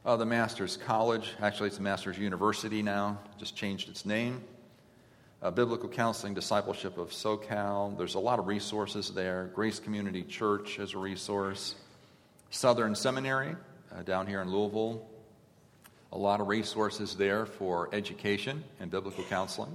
[0.03, 4.41] Uh, the Master's College, actually, it's the Master's University now, just changed its name.
[5.41, 7.97] Uh, Biblical Counseling Discipleship of SoCal.
[7.97, 9.49] There's a lot of resources there.
[9.55, 11.75] Grace Community Church is a resource.
[12.51, 13.55] Southern Seminary
[13.95, 15.07] uh, down here in Louisville
[16.11, 19.73] A lot of resources there for education and biblical counseling.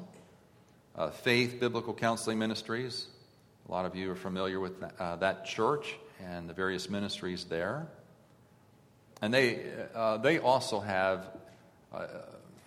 [0.95, 3.07] Uh, Faith Biblical Counseling Ministries.
[3.69, 7.45] A lot of you are familiar with that, uh, that church and the various ministries
[7.45, 7.87] there.
[9.23, 9.64] And they,
[9.95, 11.27] uh, they also have
[11.93, 12.07] uh,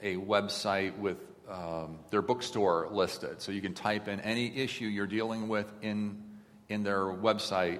[0.01, 1.17] a website with
[1.49, 3.41] um, their bookstore listed.
[3.41, 6.23] So you can type in any issue you're dealing with in,
[6.69, 7.79] in their website,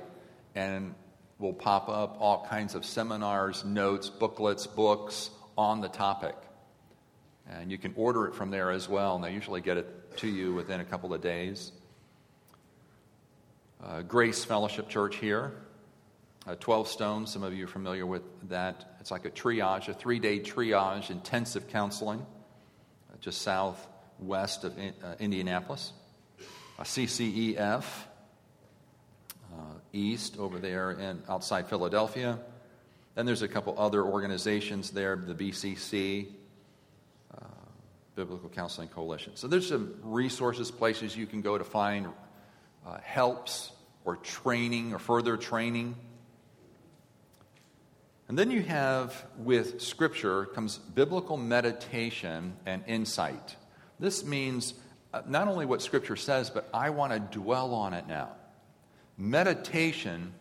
[0.56, 0.96] and
[1.38, 6.36] will pop up all kinds of seminars, notes, booklets, books on the topic.
[7.50, 10.28] And you can order it from there as well, and they usually get it to
[10.28, 11.72] you within a couple of days.
[13.82, 15.54] Uh, Grace Fellowship Church here,
[16.46, 18.98] uh, 12 Stones, some of you are familiar with that.
[19.00, 24.94] It's like a triage, a three day triage, intensive counseling, uh, just southwest of in,
[25.02, 25.94] uh, Indianapolis.
[26.78, 27.86] A CCEF,
[29.54, 29.56] uh,
[29.94, 32.38] east over there in, outside Philadelphia.
[33.16, 36.28] Then there's a couple other organizations there, the BCC,
[37.34, 37.46] uh,
[38.16, 39.38] Biblical Counseling Coalition.
[39.38, 42.08] So there's some resources, places you can go to find
[42.90, 43.72] uh, helps
[44.04, 45.96] or training or further training.
[48.28, 53.56] And then you have with Scripture comes biblical meditation and insight.
[54.00, 54.74] This means
[55.14, 58.30] uh, not only what Scripture says, but I want to dwell on it now.
[59.18, 60.34] Meditation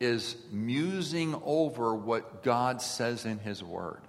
[0.00, 4.00] is musing over what God says in His Word.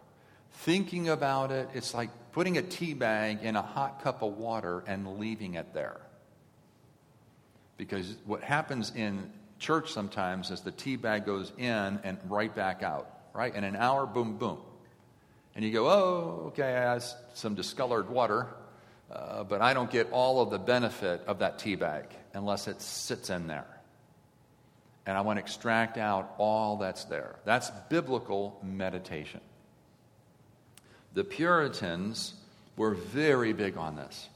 [0.51, 4.83] Thinking about it, it's like putting a tea bag in a hot cup of water
[4.85, 5.99] and leaving it there.
[7.80, 12.84] Because what happens in church sometimes is the tea bag goes in and right back
[12.84, 13.55] out, right?
[13.55, 14.57] In an hour, boom, boom.
[15.55, 18.47] And you go, oh, okay, I have some discolored water,
[19.09, 22.03] uh, but I don't get all of the benefit of that tea bag
[22.34, 23.80] unless it sits in there.
[25.05, 27.38] And I want to extract out all that's there.
[27.45, 29.39] That's biblical meditation.
[31.13, 32.34] The Puritans
[32.75, 34.27] were very big on this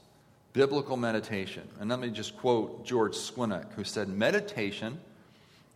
[0.54, 1.68] biblical meditation.
[1.78, 4.98] And let me just quote George Swinnock, who said, Meditation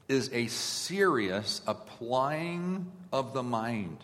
[0.08, 3.98] is a serious applying of the mind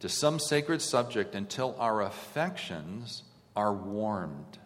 [0.00, 3.22] to some sacred subject until our affections
[3.56, 4.58] are warmed.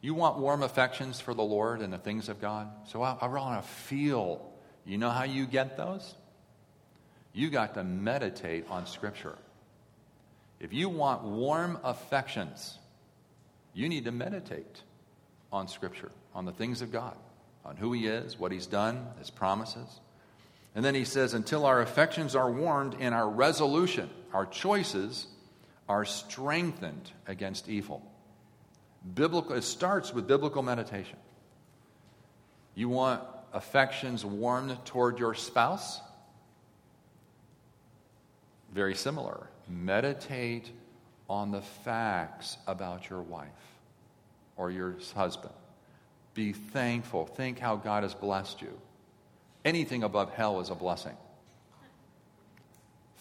[0.00, 2.68] You want warm affections for the Lord and the things of God?
[2.88, 4.50] So I, I want to feel.
[4.84, 6.16] You know how you get those?
[7.32, 9.38] You got to meditate on Scripture.
[10.58, 12.78] If you want warm affections,
[13.74, 14.82] you need to meditate
[15.52, 17.16] on Scripture, on the things of God,
[17.64, 20.00] on who He is, what He's done, His promises.
[20.74, 25.26] And then he says, until our affections are warmed and our resolution, our choices,
[25.88, 28.02] are strengthened against evil.
[29.14, 31.18] Biblical, it starts with biblical meditation.
[32.74, 36.00] You want affections warmed toward your spouse?
[38.72, 39.48] Very similar.
[39.68, 40.70] Meditate
[41.28, 43.48] on the facts about your wife
[44.56, 45.54] or your husband.
[46.34, 47.26] Be thankful.
[47.26, 48.78] Think how God has blessed you.
[49.64, 51.16] Anything above hell is a blessing.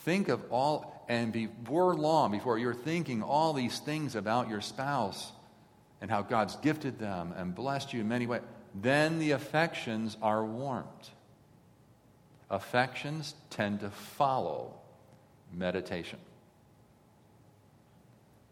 [0.03, 5.31] Think of all, and before long, before you're thinking all these things about your spouse,
[6.01, 8.41] and how God's gifted them and blessed you in many ways,
[8.73, 10.87] then the affections are warmed.
[12.49, 14.73] Affections tend to follow
[15.53, 16.19] meditation.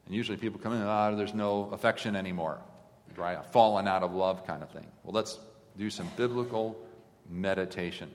[0.09, 2.59] And usually people come in, ah, there's no affection anymore,
[3.15, 3.45] right?
[3.53, 4.87] Fallen out of love kind of thing.
[5.03, 5.37] Well, let's
[5.77, 6.75] do some biblical
[7.29, 8.09] meditation.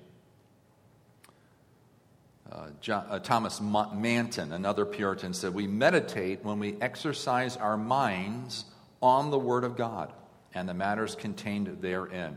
[2.50, 8.64] Uh, John, uh, Thomas Manton, another Puritan, said, We meditate when we exercise our minds
[9.00, 10.12] on the Word of God
[10.52, 12.36] and the matters contained therein.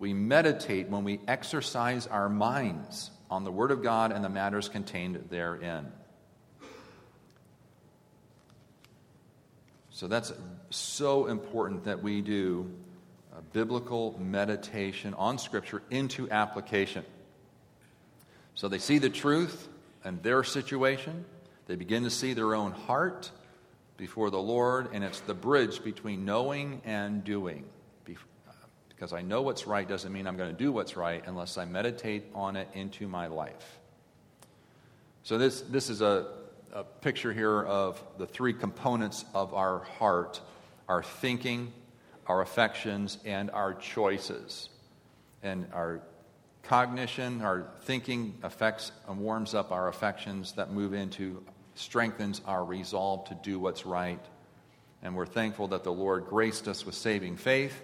[0.00, 4.68] We meditate when we exercise our minds on the Word of God and the matters
[4.68, 5.92] contained therein.
[10.02, 10.32] So that's
[10.70, 12.68] so important that we do
[13.52, 17.04] biblical meditation on Scripture into application.
[18.56, 19.68] So they see the truth
[20.02, 21.24] and their situation,
[21.68, 23.30] they begin to see their own heart,
[23.96, 27.64] before the Lord, and it's the bridge between knowing and doing.
[28.08, 28.12] Uh,
[28.88, 31.64] because I know what's right doesn't mean I'm going to do what's right unless I
[31.64, 33.78] meditate on it into my life.
[35.22, 36.26] So, this, this is a,
[36.72, 40.40] a picture here of the three components of our heart
[40.88, 41.72] our thinking,
[42.26, 44.68] our affections, and our choices.
[45.42, 46.02] And our
[46.64, 51.42] cognition, our thinking affects and warms up our affections that move into
[51.74, 54.20] strengthens our resolve to do what's right.
[55.02, 57.80] And we're thankful that the Lord graced us with saving faith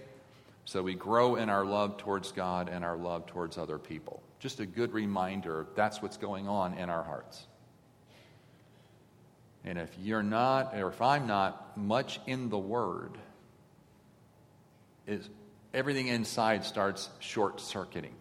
[0.64, 4.22] so we grow in our love towards God and our love towards other people.
[4.38, 7.46] just a good reminder that's what's going on in our hearts.
[9.68, 13.18] And if you're not, or if I'm not much in the Word,
[15.06, 15.28] is
[15.74, 18.14] everything inside starts short circuiting.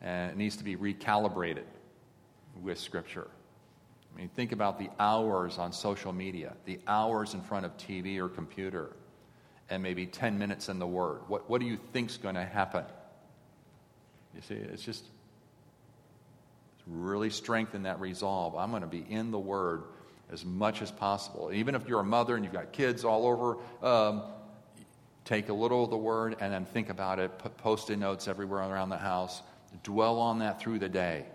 [0.00, 1.64] And it needs to be recalibrated
[2.62, 3.26] with Scripture.
[4.14, 8.18] I mean, think about the hours on social media, the hours in front of TV
[8.18, 8.94] or computer,
[9.68, 11.22] and maybe 10 minutes in the Word.
[11.26, 12.84] What, what do you think's going to happen?
[14.32, 15.06] You see, it's just
[16.88, 18.56] really strengthen that resolve.
[18.56, 19.84] I'm going to be in the Word
[20.30, 21.50] as much as possible.
[21.52, 24.22] Even if you're a mother and you've got kids all over, um,
[25.24, 27.38] take a little of the Word and then think about it.
[27.38, 29.42] Put post it notes everywhere around the house.
[29.82, 31.26] Dwell on that through the day.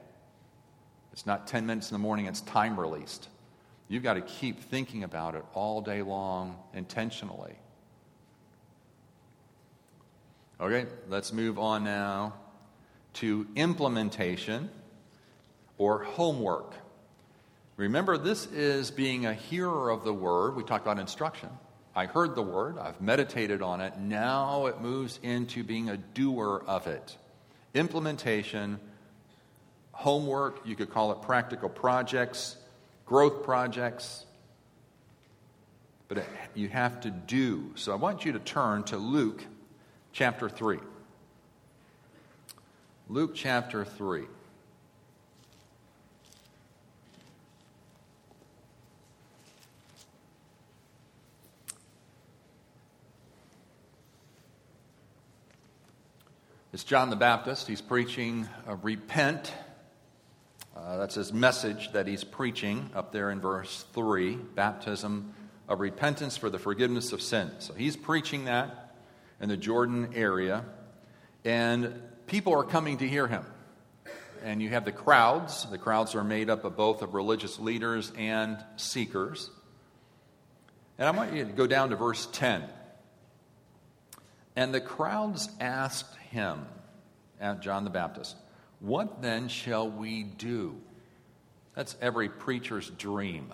[1.11, 3.29] It's not 10 minutes in the morning, it's time released.
[3.87, 7.53] You've got to keep thinking about it all day long intentionally.
[10.59, 12.33] Okay, let's move on now
[13.15, 14.69] to implementation
[15.77, 16.73] or homework.
[17.77, 20.55] Remember, this is being a hearer of the word.
[20.55, 21.49] We talked about instruction.
[21.95, 23.97] I heard the word, I've meditated on it.
[23.99, 27.15] Now it moves into being a doer of it.
[27.75, 28.79] Implementation,
[29.91, 32.57] homework, you could call it practical projects,
[33.05, 34.25] growth projects.
[36.07, 37.71] But it, you have to do.
[37.75, 39.45] So I want you to turn to Luke
[40.11, 40.79] chapter 3.
[43.07, 44.23] Luke chapter 3.
[56.73, 57.67] It's John the Baptist.
[57.67, 59.53] He's preaching, uh, repent.
[60.75, 65.35] Uh, that's his message that he's preaching up there in verse 3 baptism
[65.69, 67.51] of repentance for the forgiveness of sin.
[67.59, 68.95] So he's preaching that
[69.39, 70.65] in the Jordan area,
[71.45, 73.45] and people are coming to hear him.
[74.43, 75.67] And you have the crowds.
[75.69, 79.51] The crowds are made up of both of religious leaders and seekers.
[80.97, 82.63] And I want you to go down to verse 10.
[84.55, 86.65] And the crowds asked him,
[87.43, 88.35] at John the Baptist,
[88.79, 90.75] What then shall we do?
[91.75, 93.51] That's every preacher's dream,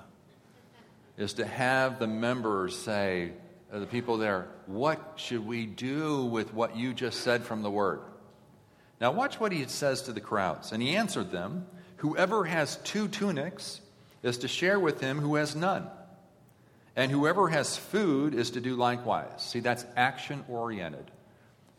[1.17, 3.31] is to have the members say,
[3.71, 7.71] uh, the people there, What should we do with what you just said from the
[7.71, 8.01] Word?
[9.01, 10.71] Now, watch what he says to the crowds.
[10.71, 11.65] And he answered them,
[11.97, 13.81] Whoever has two tunics
[14.23, 15.87] is to share with him who has none.
[16.99, 19.31] And whoever has food is to do likewise.
[19.37, 21.09] See, that's action oriented.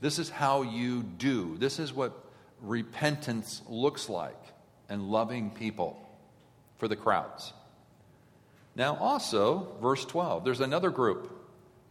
[0.00, 1.58] This is how you do.
[1.58, 2.24] This is what
[2.62, 4.42] repentance looks like
[4.88, 6.00] and loving people
[6.78, 7.52] for the crowds.
[8.74, 11.30] Now, also, verse 12, there's another group.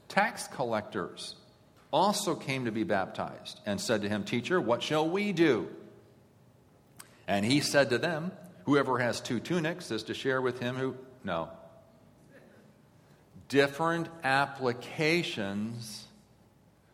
[0.08, 1.36] Tax collectors
[1.94, 5.68] also came to be baptized and said to him, Teacher, what shall we do?
[7.28, 8.32] And he said to them,
[8.64, 10.96] Whoever has two tunics is to share with him who.
[11.24, 11.50] No.
[13.50, 16.06] Different applications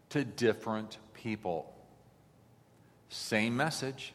[0.10, 1.72] to different people.
[3.10, 4.14] Same message,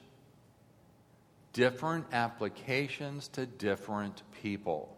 [1.53, 4.97] different applications to different people.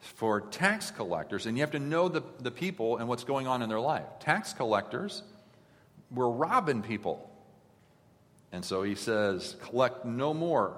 [0.00, 3.62] For tax collectors, and you have to know the, the people and what's going on
[3.62, 4.06] in their life.
[4.20, 5.22] Tax collectors
[6.10, 7.30] were robbing people.
[8.52, 10.76] And so he says, collect no more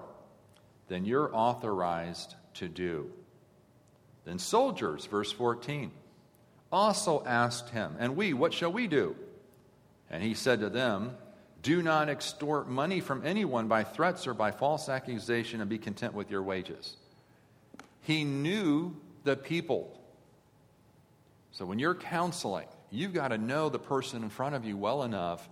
[0.89, 3.11] than you're authorized to do.
[4.25, 5.91] Then soldiers, verse 14,
[6.71, 9.17] also asked him, And we, what shall we do?
[10.11, 11.17] And he said to them,
[11.63, 16.15] Do not extort money from anyone by threats or by false accusation, and be content
[16.15, 16.97] with your wages.
[18.03, 19.99] He knew the people.
[21.53, 25.03] So when you're counseling, you've got to know the person in front of you well
[25.03, 25.49] enough.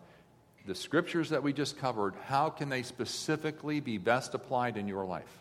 [0.66, 5.04] The scriptures that we just covered, how can they specifically be best applied in your
[5.04, 5.40] life?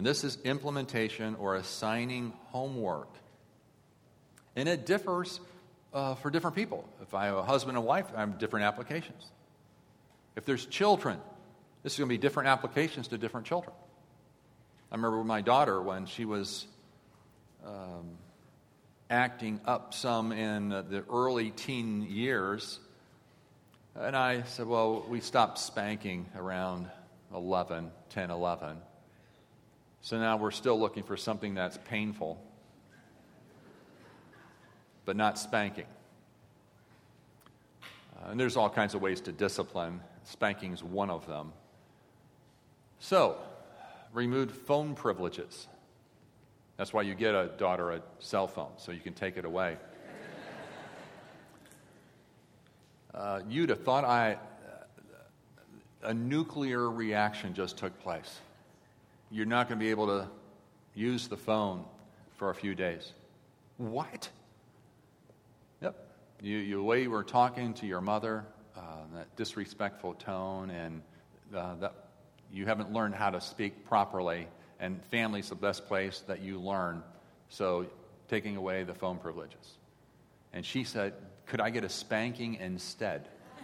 [0.00, 3.10] And this is implementation or assigning homework.
[4.56, 5.40] And it differs
[5.92, 6.88] uh, for different people.
[7.02, 9.26] If I have a husband and wife, I have different applications.
[10.36, 11.18] If there's children,
[11.82, 13.74] this is going to be different applications to different children.
[14.90, 16.66] I remember with my daughter when she was
[17.66, 18.16] um,
[19.10, 22.80] acting up some in the early teen years.
[23.94, 26.88] And I said, Well, we stopped spanking around
[27.34, 28.78] 11, 10, 11.
[30.02, 32.42] So now we're still looking for something that's painful
[35.10, 35.86] but not spanking.
[37.82, 40.00] Uh, and there's all kinds of ways to discipline.
[40.22, 41.52] Spanking is one of them.
[43.00, 43.36] So,
[44.12, 45.66] removed phone privileges.
[46.76, 49.76] That's why you get a daughter a cell phone, so you can take it away.
[53.12, 54.38] Uh, you'd have thought I,
[56.04, 58.38] a nuclear reaction just took place.
[59.30, 60.28] You're not going to be able to
[60.94, 61.84] use the phone
[62.36, 63.12] for a few days.
[63.76, 64.28] What?
[65.80, 65.96] Yep.
[66.42, 68.44] You, you, the way you were talking to your mother,
[68.76, 68.80] uh,
[69.14, 71.02] that disrespectful tone, and
[71.54, 71.94] uh, that
[72.52, 74.48] you haven't learned how to speak properly,
[74.80, 77.02] and family's the best place that you learn.
[77.50, 77.86] So,
[78.28, 79.76] taking away the phone privileges.
[80.52, 81.14] And she said,
[81.46, 83.28] Could I get a spanking instead?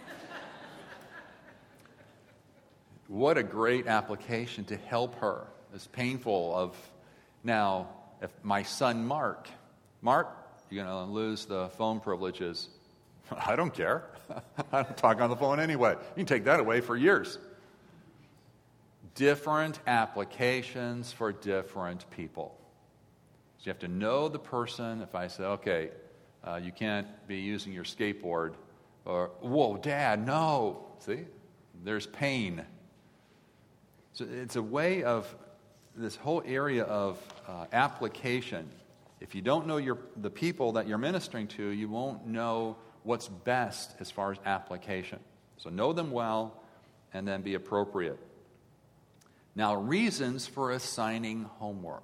[3.07, 5.47] what a great application to help her.
[5.77, 6.75] It's painful of
[7.43, 9.47] now, if my son Mark,
[10.01, 10.27] Mark,
[10.71, 12.67] you're going to lose the phone privileges.
[13.45, 14.05] I don't care.
[14.71, 15.91] I don't talk on the phone anyway.
[15.91, 17.37] You can take that away for years.
[19.13, 22.59] Different applications for different people.
[23.59, 25.03] So you have to know the person.
[25.03, 25.91] If I say, okay,
[26.43, 28.55] uh, you can't be using your skateboard,
[29.05, 30.87] or, whoa, dad, no.
[31.05, 31.19] See,
[31.83, 32.65] there's pain.
[34.13, 35.35] So it's a way of
[35.97, 38.69] this whole area of uh, application.
[39.19, 43.27] If you don't know your, the people that you're ministering to, you won't know what's
[43.27, 45.19] best as far as application.
[45.57, 46.61] So know them well
[47.13, 48.19] and then be appropriate.
[49.55, 52.03] Now, reasons for assigning homework.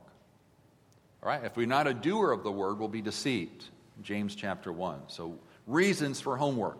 [1.21, 3.65] All right, if we're not a doer of the word, we'll be deceived.
[4.01, 5.03] James chapter 1.
[5.07, 5.37] So,
[5.67, 6.79] reasons for homework.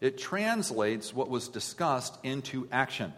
[0.00, 3.12] It translates what was discussed into action.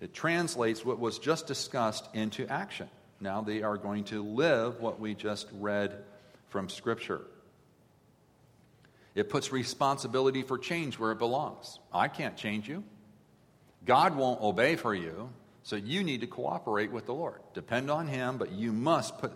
[0.00, 2.88] It translates what was just discussed into action.
[3.20, 6.04] Now they are going to live what we just read
[6.48, 7.20] from Scripture.
[9.14, 11.78] It puts responsibility for change where it belongs.
[11.92, 12.84] I can't change you.
[13.84, 15.30] God won't obey for you,
[15.62, 17.40] so you need to cooperate with the Lord.
[17.54, 19.32] Depend on Him, but you must put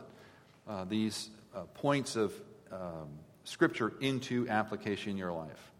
[0.69, 2.33] uh, these uh, points of
[2.73, 3.09] um,
[3.45, 5.73] Scripture into application in your life.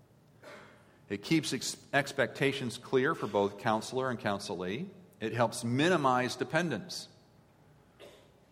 [1.09, 4.87] It keeps ex- expectations clear for both counselor and counselee.
[5.21, 7.09] It helps minimize dependence.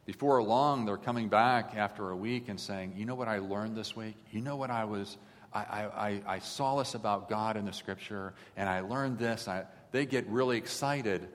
[0.05, 3.77] Before long, they're coming back after a week and saying, You know what I learned
[3.77, 4.17] this week?
[4.31, 5.17] You know what I was,
[5.55, 9.49] I, I, I saw this about God in the scripture, and I learned this.
[9.49, 11.29] I, they get really excited,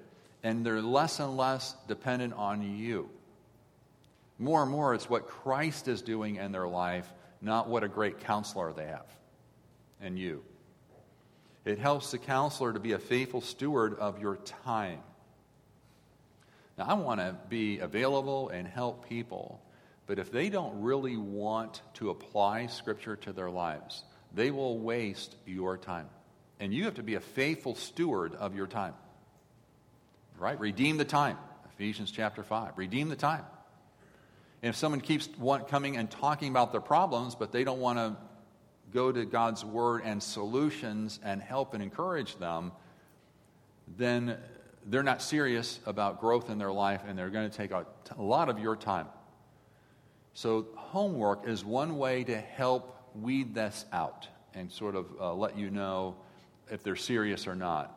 [0.43, 3.09] and they're less and less dependent on you.
[4.37, 7.11] More and more, it's what Christ is doing in their life,
[7.41, 9.05] not what a great counselor they have
[10.01, 10.43] and you.
[11.67, 14.99] It helps the counselor to be a faithful steward of your time.
[16.77, 19.61] Now, I want to be available and help people,
[20.05, 25.35] but if they don't really want to apply Scripture to their lives, they will waste
[25.45, 26.07] your time.
[26.61, 28.93] And you have to be a faithful steward of your time.
[30.37, 30.57] Right?
[30.57, 31.37] Redeem the time.
[31.73, 32.77] Ephesians chapter 5.
[32.77, 33.43] Redeem the time.
[34.63, 35.27] And if someone keeps
[35.67, 38.15] coming and talking about their problems, but they don't want to
[38.93, 42.71] go to God's word and solutions and help and encourage them,
[43.97, 44.37] then
[44.85, 47.85] they're not serious about growth in their life and they're going to take a,
[48.17, 49.07] a lot of your time.
[50.33, 55.57] So, homework is one way to help weed this out and sort of uh, let
[55.57, 56.15] you know
[56.69, 57.93] if they're serious or not.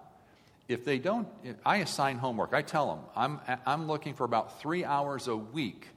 [0.69, 1.29] If they don't,
[1.67, 2.55] I assign homework.
[2.55, 5.89] I tell them, I'm, I'm looking for about three hours a week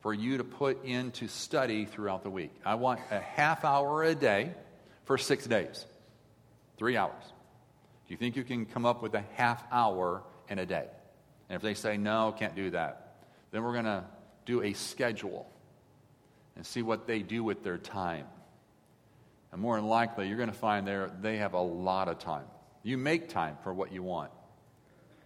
[0.00, 2.52] for you to put into study throughout the week.
[2.64, 4.52] I want a half hour a day
[5.04, 5.86] for six days,
[6.76, 7.22] three hours.
[8.06, 10.86] Do you think you can come up with a half hour in a day?
[11.48, 13.16] And if they say, no, can't do that,
[13.50, 14.04] then we're going to
[14.46, 15.50] do a schedule
[16.56, 18.26] and see what they do with their time.
[19.52, 22.44] And more than likely, you're going to find there they have a lot of time.
[22.82, 24.30] You make time for what you want.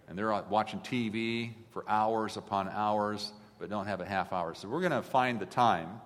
[0.08, 3.32] And they're uh, watching TV for hours upon hours
[3.62, 4.54] but don't have a half hour.
[4.54, 6.00] So we're going to find the time.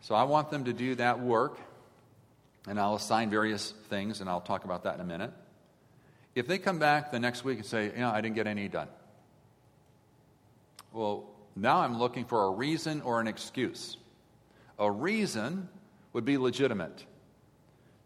[0.00, 1.56] So I want them to do that work,
[2.66, 5.30] and I'll assign various things, and I'll talk about that in a minute.
[6.34, 8.66] If they come back the next week and say, you know, I didn't get any
[8.66, 8.88] done,
[10.92, 13.96] well, now I'm looking for a reason or an excuse.
[14.80, 15.68] A reason
[16.12, 17.04] would be legitimate.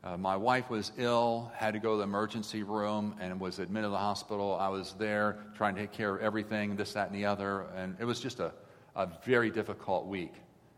[0.06, 3.86] Uh, my wife was ill, had to go to the emergency room, and was admitted
[3.86, 4.56] to the hospital.
[4.60, 7.66] I was there trying to take care of everything, this, that, and the other.
[7.74, 8.52] And it was just a,
[8.94, 10.32] a very difficult week.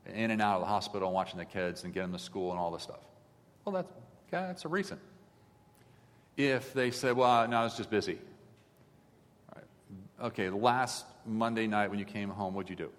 [0.06, 2.58] In and out of the hospital, watching the kids and getting them to school and
[2.58, 3.00] all this stuff.
[3.66, 3.92] Well, that's,
[4.28, 4.98] okay, that's a reason.
[6.38, 8.18] If they said, well, no, I was just busy.
[10.22, 12.90] Okay, last Monday night when you came home, what'd you do?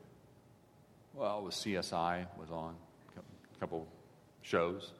[1.15, 2.75] Well, it was CSI was on,
[3.17, 3.87] a couple
[4.43, 4.91] shows.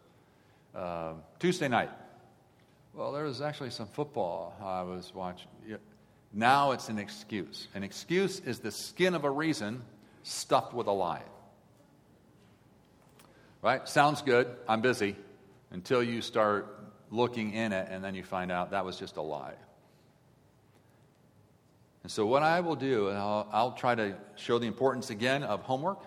[0.76, 1.90] Uh, Tuesday night.
[2.94, 5.48] Well, there was actually some football I was watching.
[6.34, 7.68] Now it's an excuse.
[7.74, 9.82] An excuse is the skin of a reason
[10.24, 11.24] stuffed with a lie.
[13.62, 13.88] Right?
[13.88, 14.48] Sounds good.
[14.68, 15.16] I'm busy.
[15.72, 16.80] Until you start
[17.12, 19.56] looking in it, and then you find out that was just a lie.
[22.04, 25.62] And so, what I will do, I'll, I'll try to show the importance again of
[25.62, 26.02] homework.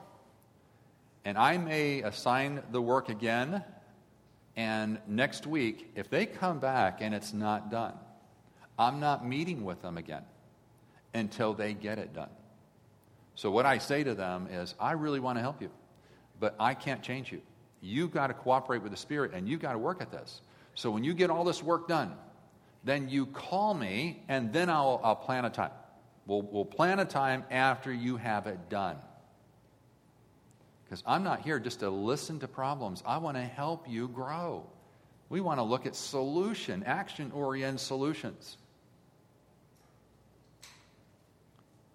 [1.24, 3.62] And I may assign the work again.
[4.56, 7.94] And next week, if they come back and it's not done,
[8.78, 10.24] I'm not meeting with them again
[11.14, 12.30] until they get it done.
[13.34, 15.70] So, what I say to them is, I really want to help you,
[16.38, 17.40] but I can't change you.
[17.80, 20.42] You've got to cooperate with the Spirit and you've got to work at this.
[20.74, 22.14] So, when you get all this work done,
[22.84, 25.70] then you call me and then I'll, I'll plan a time.
[26.26, 28.96] We'll, we'll plan a time after you have it done.
[30.92, 34.66] Because I'm not here just to listen to problems, I want to help you grow.
[35.30, 38.58] We want to look at solution, action oriented solutions.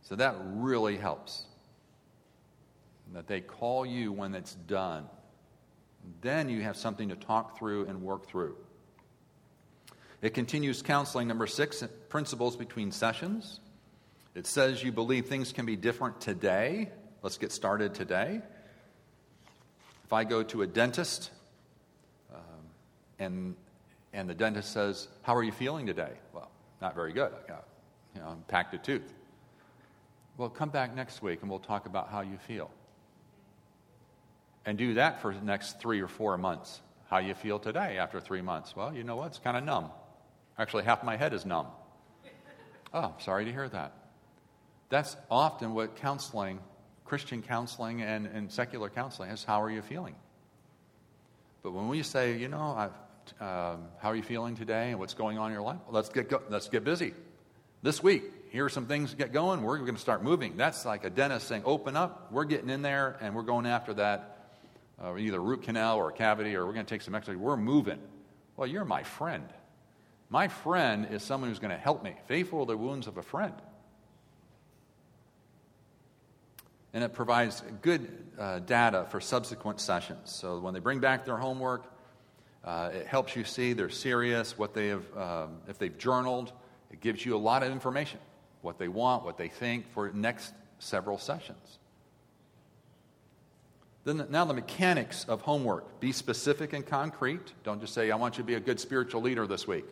[0.02, 1.44] So that really helps.
[3.14, 5.06] That they call you when it's done.
[6.22, 8.56] Then you have something to talk through and work through.
[10.24, 13.60] It continues counseling number six principles between sessions.
[14.34, 16.90] It says you believe things can be different today.
[17.22, 18.42] Let's get started today.
[20.08, 21.32] If I go to a dentist
[22.34, 22.40] um,
[23.20, 23.56] and,
[24.14, 26.14] and the dentist says, How are you feeling today?
[26.34, 26.50] Well,
[26.82, 27.34] not very good.
[27.34, 27.66] I got
[28.16, 29.14] you know, packed a tooth.
[30.38, 32.72] Well, come back next week and we'll talk about how you feel.
[34.66, 36.80] And do that for the next three or four months.
[37.10, 38.78] How you feel today after three months?
[38.78, 39.28] Well, you know what?
[39.28, 39.92] It's kind of numb.
[40.58, 41.68] Actually, half my head is numb.
[42.94, 43.92] Oh, sorry to hear that.
[44.88, 46.60] That's often what counseling,
[47.08, 50.16] Christian counseling and, and secular counseling is how are you feeling?
[51.64, 52.92] But when we say, you know,
[53.40, 55.80] um, how are you feeling today and what's going on in your life?
[55.86, 57.14] Well, let's get, go- let's get busy.
[57.82, 59.62] This week, here are some things to get going.
[59.62, 60.58] We're going to start moving.
[60.58, 62.32] That's like a dentist saying, open up.
[62.32, 64.52] We're getting in there and we're going after that,
[65.02, 68.00] uh, either root canal or cavity, or we're going to take some x We're moving.
[68.56, 69.48] Well, you're my friend.
[70.30, 72.16] My friend is someone who's going to help me.
[72.28, 73.54] Faithful are the wounds of a friend.
[76.98, 80.32] And it provides good uh, data for subsequent sessions.
[80.32, 81.86] So when they bring back their homework,
[82.64, 86.54] uh, it helps you see they're serious, what they have, um, if they've journaled,
[86.90, 88.20] it gives you a lot of information,
[88.64, 91.78] what they want, what they think for next several sessions.
[94.04, 96.00] Then now the mechanics of homework.
[96.00, 97.54] Be specific and concrete.
[97.64, 99.86] Don't just say, I want you to be a good spiritual leader this week.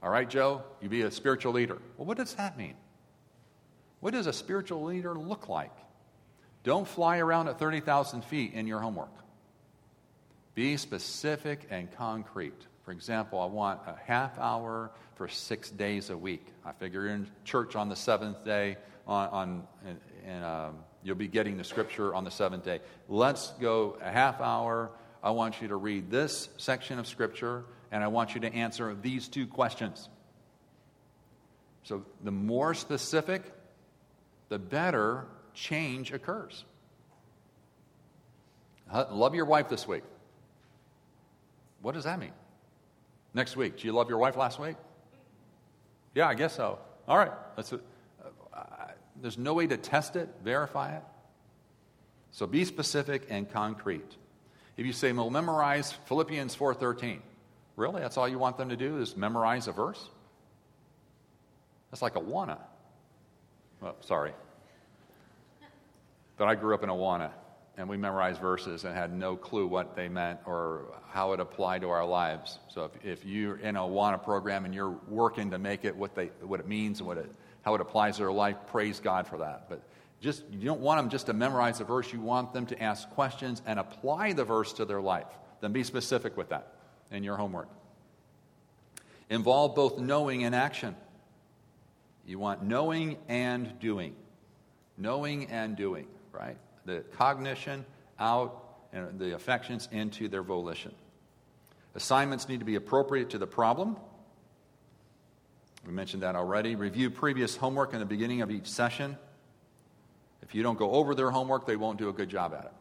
[0.00, 1.78] All right, Joe, you be a spiritual leader.
[1.96, 2.76] Well, what does that mean?
[3.98, 5.72] What does a spiritual leader look like?
[6.64, 9.12] Don't fly around at 30,000 feet in your homework.
[10.54, 12.66] Be specific and concrete.
[12.84, 16.44] For example, I want a half hour for six days a week.
[16.64, 21.16] I figure you're in church on the seventh day, on, on and, and um, you'll
[21.16, 22.80] be getting the scripture on the seventh day.
[23.08, 24.90] Let's go a half hour.
[25.22, 28.96] I want you to read this section of scripture, and I want you to answer
[29.00, 30.08] these two questions.
[31.84, 33.42] So, the more specific,
[34.48, 35.26] the better
[35.58, 36.64] change occurs.
[38.92, 40.04] Love your wife this week.
[41.82, 42.32] What does that mean?
[43.34, 43.76] Next week.
[43.76, 44.76] Did you love your wife last week?
[46.14, 46.78] Yeah, I guess so.
[47.06, 47.32] All right.
[47.56, 47.80] That's a,
[48.54, 48.62] uh,
[49.20, 51.02] there's no way to test it, verify it.
[52.30, 54.16] So be specific and concrete.
[54.76, 57.18] If you say, well, memorize Philippians 4.13,
[57.76, 58.00] really?
[58.00, 60.08] That's all you want them to do is memorize a verse?
[61.90, 62.58] That's like Awana.
[63.82, 64.32] Oh, sorry.
[66.38, 67.32] But I grew up in Awana,
[67.76, 71.82] and we memorized verses and had no clue what they meant or how it applied
[71.82, 72.60] to our lives.
[72.68, 76.14] So if, if you're in a Awana program and you're working to make it what,
[76.14, 77.30] they, what it means and what it,
[77.62, 79.68] how it applies to their life, praise God for that.
[79.68, 79.82] But
[80.20, 82.12] just you don't want them just to memorize the verse.
[82.12, 85.26] You want them to ask questions and apply the verse to their life.
[85.60, 86.72] Then be specific with that
[87.10, 87.68] in your homework.
[89.28, 90.94] Involve both knowing and action.
[92.26, 94.14] You want knowing and doing.
[94.96, 96.56] Knowing and doing right?
[96.84, 97.84] The cognition
[98.18, 100.94] out and the affections into their volition.
[101.94, 103.96] Assignments need to be appropriate to the problem.
[105.86, 106.74] We mentioned that already.
[106.74, 109.16] Review previous homework in the beginning of each session.
[110.42, 112.72] If you don't go over their homework, they won't do a good job at it.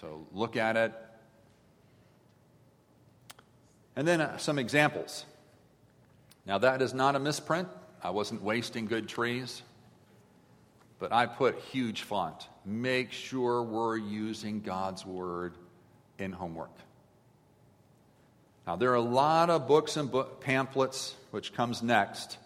[0.00, 0.92] So look at it.
[3.96, 5.24] And then uh, some examples.
[6.46, 7.68] Now, that is not a misprint.
[8.02, 9.62] I wasn't wasting good trees
[11.00, 12.46] but I put huge font.
[12.64, 15.54] Make sure we're using God's word
[16.18, 16.70] in homework.
[18.66, 22.38] Now, there are a lot of books and book, pamphlets, which comes next.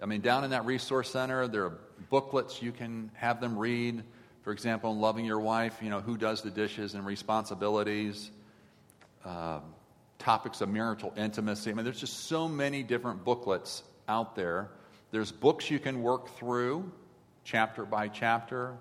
[0.00, 1.78] I mean, down in that resource center, there are
[2.10, 4.02] booklets you can have them read.
[4.42, 8.30] For example, in loving your wife, you know, who does the dishes and responsibilities.
[9.24, 9.60] Uh,
[10.18, 11.70] topics of marital intimacy.
[11.70, 14.70] I mean, there's just so many different booklets out there.
[15.10, 16.90] There's books you can work through,
[17.44, 18.74] chapter by chapter.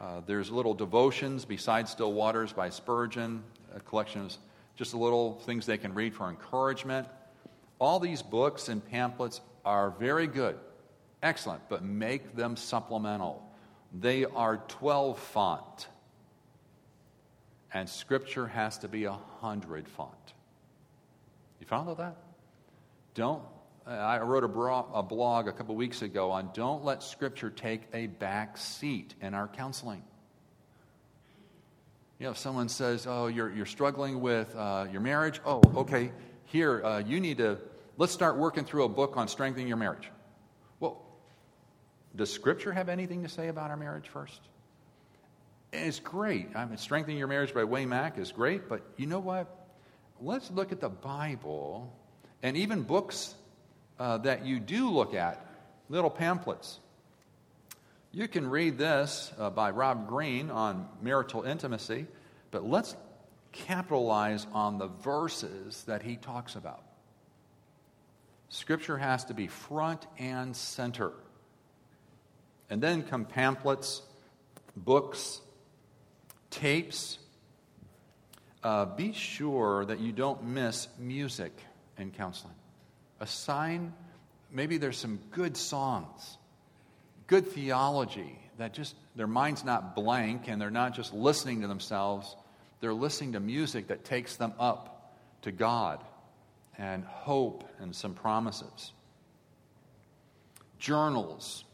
[0.00, 3.42] Uh, there's little devotions besides Still Waters by Spurgeon,
[3.74, 4.36] a collection of
[4.74, 7.06] just little things they can read for encouragement.
[7.78, 10.58] All these books and pamphlets are very good,
[11.22, 13.46] excellent, but make them supplemental.
[13.92, 15.88] They are 12 font,
[17.74, 20.14] and Scripture has to be 100 font.
[21.60, 22.16] You follow that?
[23.14, 23.42] Don't.
[23.86, 27.82] I wrote a, bro- a blog a couple weeks ago on don't let Scripture take
[27.92, 30.02] a back seat in our counseling.
[32.18, 36.12] You know, if someone says, Oh, you're, you're struggling with uh, your marriage, oh, okay,
[36.44, 37.58] here, uh, you need to,
[37.96, 40.10] let's start working through a book on strengthening your marriage.
[40.78, 41.02] Well,
[42.14, 44.40] does Scripture have anything to say about our marriage first?
[45.72, 46.48] And it's great.
[46.54, 49.60] I mean, Strengthening Your Marriage by Wayne Mack is great, but you know what?
[50.20, 51.92] let's look at the Bible
[52.42, 53.34] and even books
[54.00, 55.46] uh, that you do look at,
[55.90, 56.80] little pamphlets.
[58.12, 62.06] You can read this uh, by Rob Green on marital intimacy,
[62.50, 62.96] but let's
[63.52, 66.82] capitalize on the verses that he talks about.
[68.48, 71.12] Scripture has to be front and center.
[72.68, 74.02] And then come pamphlets,
[74.76, 75.40] books,
[76.50, 77.18] tapes,
[78.64, 81.52] uh, be sure that you don't miss music
[81.98, 82.54] in counseling.
[83.20, 83.92] Assign,
[84.50, 86.38] maybe there's some good songs,
[87.26, 92.36] good theology that just their mind's not blank and they're not just listening to themselves.
[92.80, 96.02] They're listening to music that takes them up to God
[96.78, 98.92] and hope and some promises.
[100.78, 101.64] Journals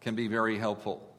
[0.00, 1.11] can be very helpful.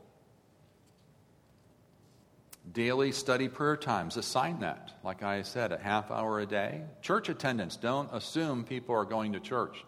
[2.72, 4.94] Daily study prayer times, assign that.
[5.04, 6.82] Like I said, a half hour a day.
[7.02, 9.84] Church attendance, don't assume people are going to church.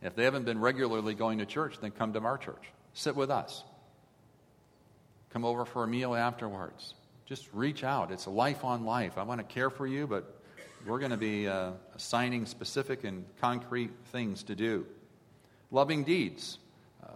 [0.00, 2.62] If they haven't been regularly going to church, then come to our church.
[2.94, 3.64] Sit with us.
[5.30, 6.94] Come over for a meal afterwards.
[7.26, 8.10] Just reach out.
[8.10, 9.18] It's a life on life.
[9.18, 10.40] I want to care for you, but
[10.86, 14.86] we're going to be uh, assigning specific and concrete things to do.
[15.70, 16.58] Loving deeds.
[17.02, 17.08] Uh,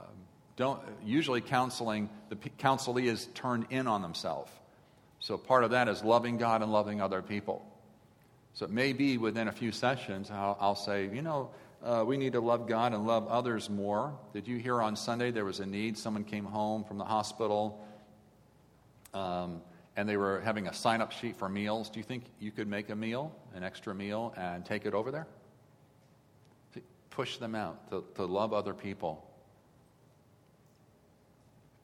[0.56, 4.50] don't, usually, counseling, the counselee is turned in on themselves.
[5.24, 7.64] So part of that is loving God and loving other people.
[8.52, 11.48] So it may be within a few sessions, I'll, I'll say, you know,
[11.82, 14.12] uh, we need to love God and love others more.
[14.34, 15.96] Did you hear on Sunday there was a need?
[15.96, 17.82] Someone came home from the hospital
[19.14, 19.62] um,
[19.96, 21.88] and they were having a sign up sheet for meals.
[21.88, 25.10] Do you think you could make a meal, an extra meal, and take it over
[25.10, 25.26] there?
[27.08, 29.26] Push them out to, to love other people.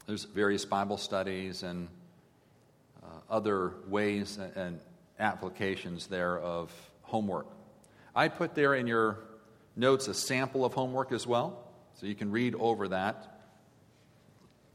[0.06, 1.88] There's various Bible studies and
[3.30, 4.80] other ways and
[5.18, 6.72] applications there of
[7.02, 7.46] homework.
[8.14, 9.18] I put there in your
[9.76, 11.62] notes a sample of homework as well,
[11.94, 13.40] so you can read over that.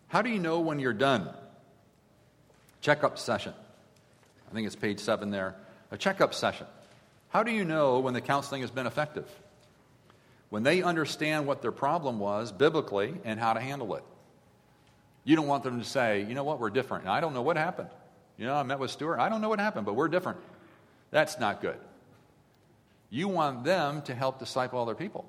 [0.07, 1.29] How do you know when you're done?
[2.81, 3.53] Checkup session.
[4.49, 5.55] I think it's page seven there.
[5.91, 6.67] A checkup session.
[7.29, 9.29] How do you know when the counseling has been effective?
[10.49, 14.03] When they understand what their problem was biblically and how to handle it.
[15.23, 17.07] You don't want them to say, you know what, we're different.
[17.07, 17.89] I don't know what happened.
[18.37, 19.19] You know, I met with Stuart.
[19.19, 20.39] I don't know what happened, but we're different.
[21.11, 21.77] That's not good.
[23.09, 25.25] You want them to help disciple other people.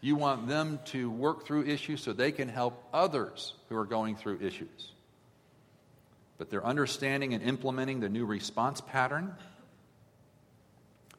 [0.00, 4.16] You want them to work through issues so they can help others who are going
[4.16, 4.92] through issues.
[6.36, 9.34] But they're understanding and implementing the new response pattern.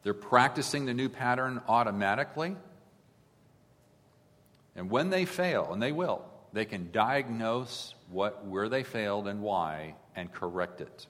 [0.04, 2.56] They're practicing the new pattern automatically.
[4.76, 6.22] And when they fail, and they will,
[6.54, 11.08] they can diagnose what, where they failed and why and correct it.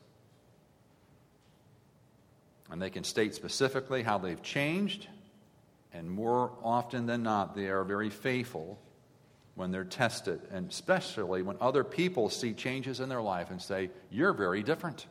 [2.72, 5.08] And they can state specifically how they've changed,
[5.94, 8.80] and more often than not, they are very faithful
[9.56, 13.90] when they're tested, and especially when other people see changes in their life and say,
[14.12, 15.08] You're very different.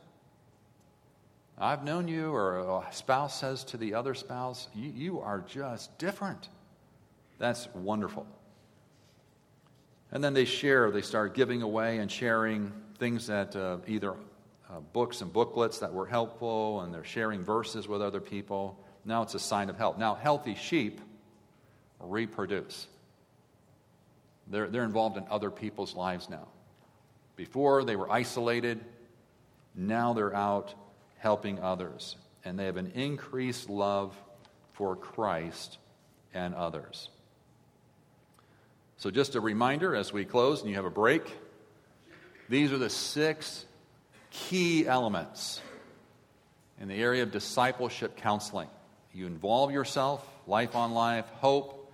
[1.57, 5.97] I've known you, or a spouse says to the other spouse, You, you are just
[5.99, 6.49] different.
[7.39, 8.27] That's wonderful.
[10.13, 14.15] And then they share, they start giving away and sharing things that uh, either
[14.75, 18.79] uh, books and booklets that were helpful, and they're sharing verses with other people.
[19.05, 19.99] Now it's a sign of health.
[19.99, 21.01] Now, healthy sheep
[22.01, 22.87] reproduce,
[24.49, 26.49] they're, they're involved in other people's lives now.
[27.37, 28.85] Before, they were isolated.
[29.75, 30.75] Now they're out
[31.19, 32.17] helping others.
[32.45, 34.15] And they have an increased love
[34.73, 35.79] for Christ
[36.35, 37.09] and others.
[38.99, 41.23] So, just a reminder as we close and you have a break,
[42.49, 43.65] these are the six
[44.35, 45.61] key elements
[46.81, 48.69] in the area of discipleship counseling.
[49.13, 51.93] you involve yourself, life on life, hope.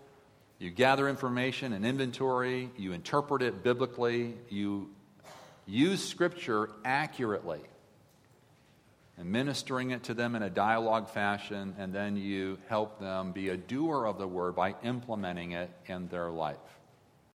[0.59, 2.71] You gather information and inventory.
[2.77, 4.35] You interpret it biblically.
[4.49, 4.91] You
[5.67, 7.61] use Scripture accurately
[9.19, 13.51] and ministering it to them in a dialogue fashion, and then you help them be
[13.51, 16.57] a doer of the word by implementing it in their life.